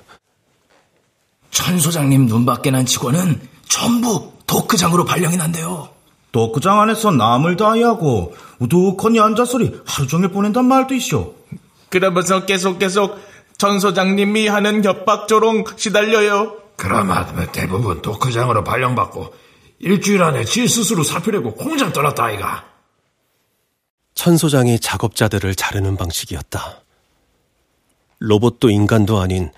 천 1.51 1.79
소장님 1.81 2.27
눈 2.27 2.45
밖에 2.47 2.71
난 2.71 2.87
직원은 2.87 3.41
전부 3.69 4.33
도크장으로 4.47 5.05
발령이 5.05 5.37
난대요. 5.37 5.89
도크장 6.33 6.81
안에서 6.81 7.11
남을 7.11 7.57
다이하고 7.57 8.35
우두커니 8.61 9.19
앉아소리 9.19 9.81
하루 9.85 10.07
종일 10.07 10.29
보낸단 10.29 10.65
말도 10.67 10.95
있쇼. 10.95 11.35
그러면서 11.91 12.47
계속 12.47 12.79
계속 12.79 13.19
전 13.59 13.79
소장님이 13.79 14.49
하는 14.49 14.83
협박조롱 14.83 15.65
시달려요. 15.77 16.57
그러면 16.77 17.51
대부분 17.53 18.01
도크장으로 18.01 18.65
발령받고 18.65 19.35
일주일 19.81 20.23
안에 20.23 20.45
지 20.45 20.67
스스로 20.67 21.03
사표내고 21.03 21.55
공장 21.55 21.93
떠났다 21.93 22.25
아이가. 22.25 22.65
천 24.15 24.37
소장이 24.37 24.79
작업자들을 24.79 25.55
자르는 25.55 25.97
방식이었다. 25.97 26.83
로봇도 28.19 28.71
인간도 28.71 29.19
아닌 29.19 29.51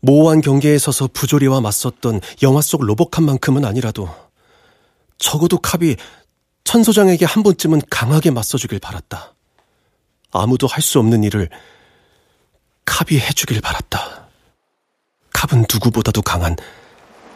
모호한 0.00 0.40
경계에 0.40 0.78
서서 0.78 1.08
부조리와 1.12 1.60
맞섰던 1.60 2.20
영화 2.42 2.60
속 2.60 2.84
로봇칸만큼은 2.84 3.64
아니라도 3.64 4.08
적어도 5.18 5.58
캅이 5.58 5.96
천 6.64 6.82
소장에게 6.82 7.24
한 7.24 7.42
번쯤은 7.42 7.82
강하게 7.88 8.32
맞서주길 8.32 8.80
바랐다. 8.80 9.35
아무도 10.32 10.66
할 10.66 10.82
수 10.82 10.98
없는 10.98 11.24
일을 11.24 11.48
캅이 12.84 13.18
해주길 13.20 13.60
바랐다. 13.60 14.26
캅은 15.32 15.64
누구보다도 15.72 16.22
강한 16.22 16.56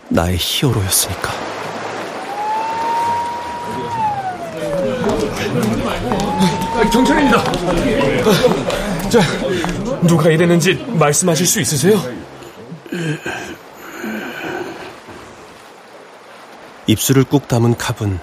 나의 0.08 0.36
히어로였으니까. 0.38 1.30
경찰입니다. 6.92 7.44
자, 9.10 9.20
누가 10.06 10.30
이랬는지 10.30 10.74
말씀하실 10.74 11.46
수 11.46 11.60
있으세요? 11.60 12.00
입술을 16.86 17.24
꾹 17.24 17.46
담은 17.46 17.74
캅은 17.78 18.18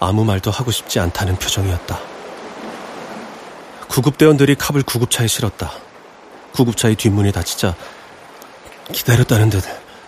아무 0.00 0.24
말도 0.24 0.50
하고 0.50 0.70
싶지 0.70 1.00
않다는 1.00 1.36
표정이었다. 1.36 1.98
구급대원들이 3.98 4.54
캅을 4.54 4.84
구급차에 4.84 5.26
실었다. 5.26 5.72
구급차의 6.52 6.94
뒷문이 6.94 7.32
닫히자 7.32 7.74
기다렸다는 8.92 9.50
듯 9.50 9.64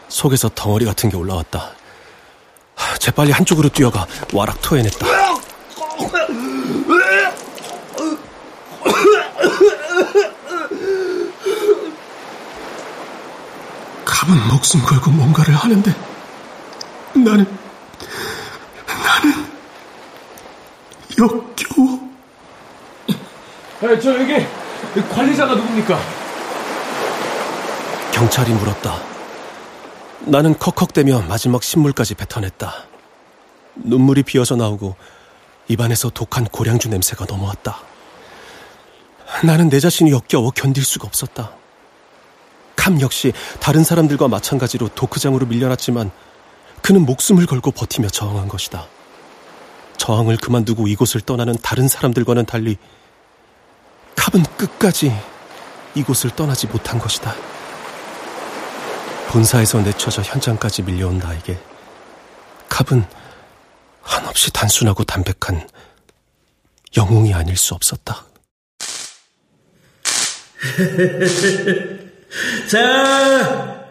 속에서 0.08 0.48
덩어리 0.54 0.84
같은 0.84 1.10
게 1.10 1.16
올라왔다. 1.16 1.72
재빨리 3.00 3.32
한쪽으로 3.32 3.68
뛰어가 3.68 4.06
와락 4.32 4.62
토해냈다. 4.62 5.04
캅은 14.04 14.48
목숨 14.52 14.82
걸고 14.82 15.10
뭔가를 15.10 15.52
하는데 15.52 15.92
나는 17.14 17.44
나는 18.86 19.50
역겨워. 21.18 22.09
아, 23.82 23.98
저 23.98 24.12
여기 24.20 24.46
관리자가 25.08 25.54
누굽니까? 25.54 25.98
경찰이 28.12 28.52
물었다. 28.52 29.00
나는 30.20 30.58
컥컥대며 30.58 31.22
마지막 31.22 31.62
신물까지 31.62 32.14
뱉어냈다. 32.14 32.74
눈물이 33.76 34.22
비어서 34.24 34.56
나오고 34.56 34.96
입안에서 35.68 36.10
독한 36.10 36.44
고량주 36.44 36.90
냄새가 36.90 37.24
넘어왔다. 37.26 37.78
나는 39.44 39.70
내 39.70 39.80
자신이 39.80 40.10
역겨워 40.10 40.50
견딜 40.50 40.84
수가 40.84 41.06
없었다. 41.06 41.52
캄 42.76 43.00
역시 43.00 43.32
다른 43.60 43.82
사람들과 43.82 44.28
마찬가지로 44.28 44.88
도크장으로 44.88 45.46
밀려났지만 45.46 46.10
그는 46.82 47.06
목숨을 47.06 47.46
걸고 47.46 47.70
버티며 47.70 48.08
저항한 48.08 48.48
것이다. 48.48 48.86
저항을 49.96 50.36
그만두고 50.36 50.88
이곳을 50.88 51.22
떠나는 51.22 51.54
다른 51.62 51.88
사람들과는 51.88 52.44
달리 52.44 52.76
캅은 54.20 54.44
끝까지 54.58 55.16
이곳을 55.94 56.30
떠나지 56.36 56.66
못한 56.66 56.98
것이다. 56.98 57.34
본사에서 59.28 59.80
내쳐져 59.80 60.20
현장까지 60.22 60.82
밀려온 60.82 61.16
나에게 61.18 61.58
캅은 62.68 63.06
한없이 64.02 64.52
단순하고 64.52 65.04
담백한 65.04 65.66
영웅이 66.96 67.32
아닐 67.32 67.56
수 67.56 67.72
없었다. 67.74 68.26
자, 72.70 73.82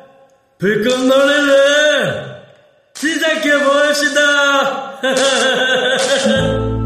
불꽃 0.60 1.08
노래를 1.08 2.44
시작해 2.94 3.58
봅시다. 3.64 5.00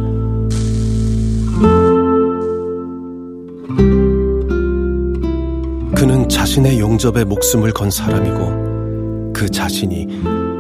그는 6.04 6.28
자신의 6.28 6.82
용접에 6.82 7.24
목숨을 7.24 7.72
건 7.72 7.90
사람이고 7.90 9.32
그 9.32 9.50
자신이 9.50 10.06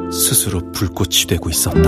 스스로 0.09 0.61
불꽃이 0.71 1.25
되고 1.27 1.49
있었다. 1.49 1.81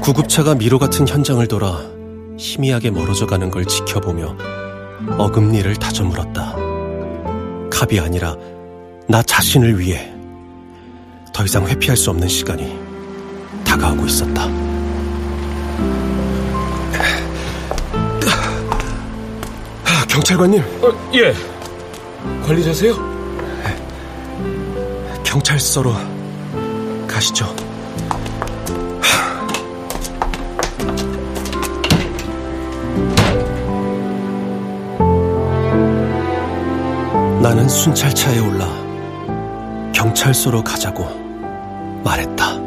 구급차가 0.00 0.54
미로 0.54 0.78
같은 0.78 1.08
현장을 1.08 1.44
돌아 1.48 1.80
희미하게 2.38 2.92
멀어져 2.92 3.26
가는 3.26 3.50
걸 3.50 3.64
지켜보며 3.64 4.36
어금니를 5.18 5.74
다져물었다. 5.74 6.54
갑이 7.72 7.98
아니라 7.98 8.36
나 9.08 9.20
자신을 9.20 9.80
위해 9.80 10.14
더 11.32 11.44
이상 11.44 11.66
회피할 11.66 11.96
수 11.96 12.10
없는 12.10 12.28
시간이 12.28 12.72
다가오고 13.64 14.06
있었다. 14.06 14.65
경찰관님. 20.16 20.62
어, 20.80 21.10
예. 21.12 21.34
관리자세요? 22.46 22.94
경찰서로 25.22 25.92
가시죠. 27.06 27.44
나는 37.42 37.68
순찰차에 37.68 38.38
올라 38.38 38.66
경찰서로 39.92 40.64
가자고 40.64 41.04
말했다. 42.02 42.65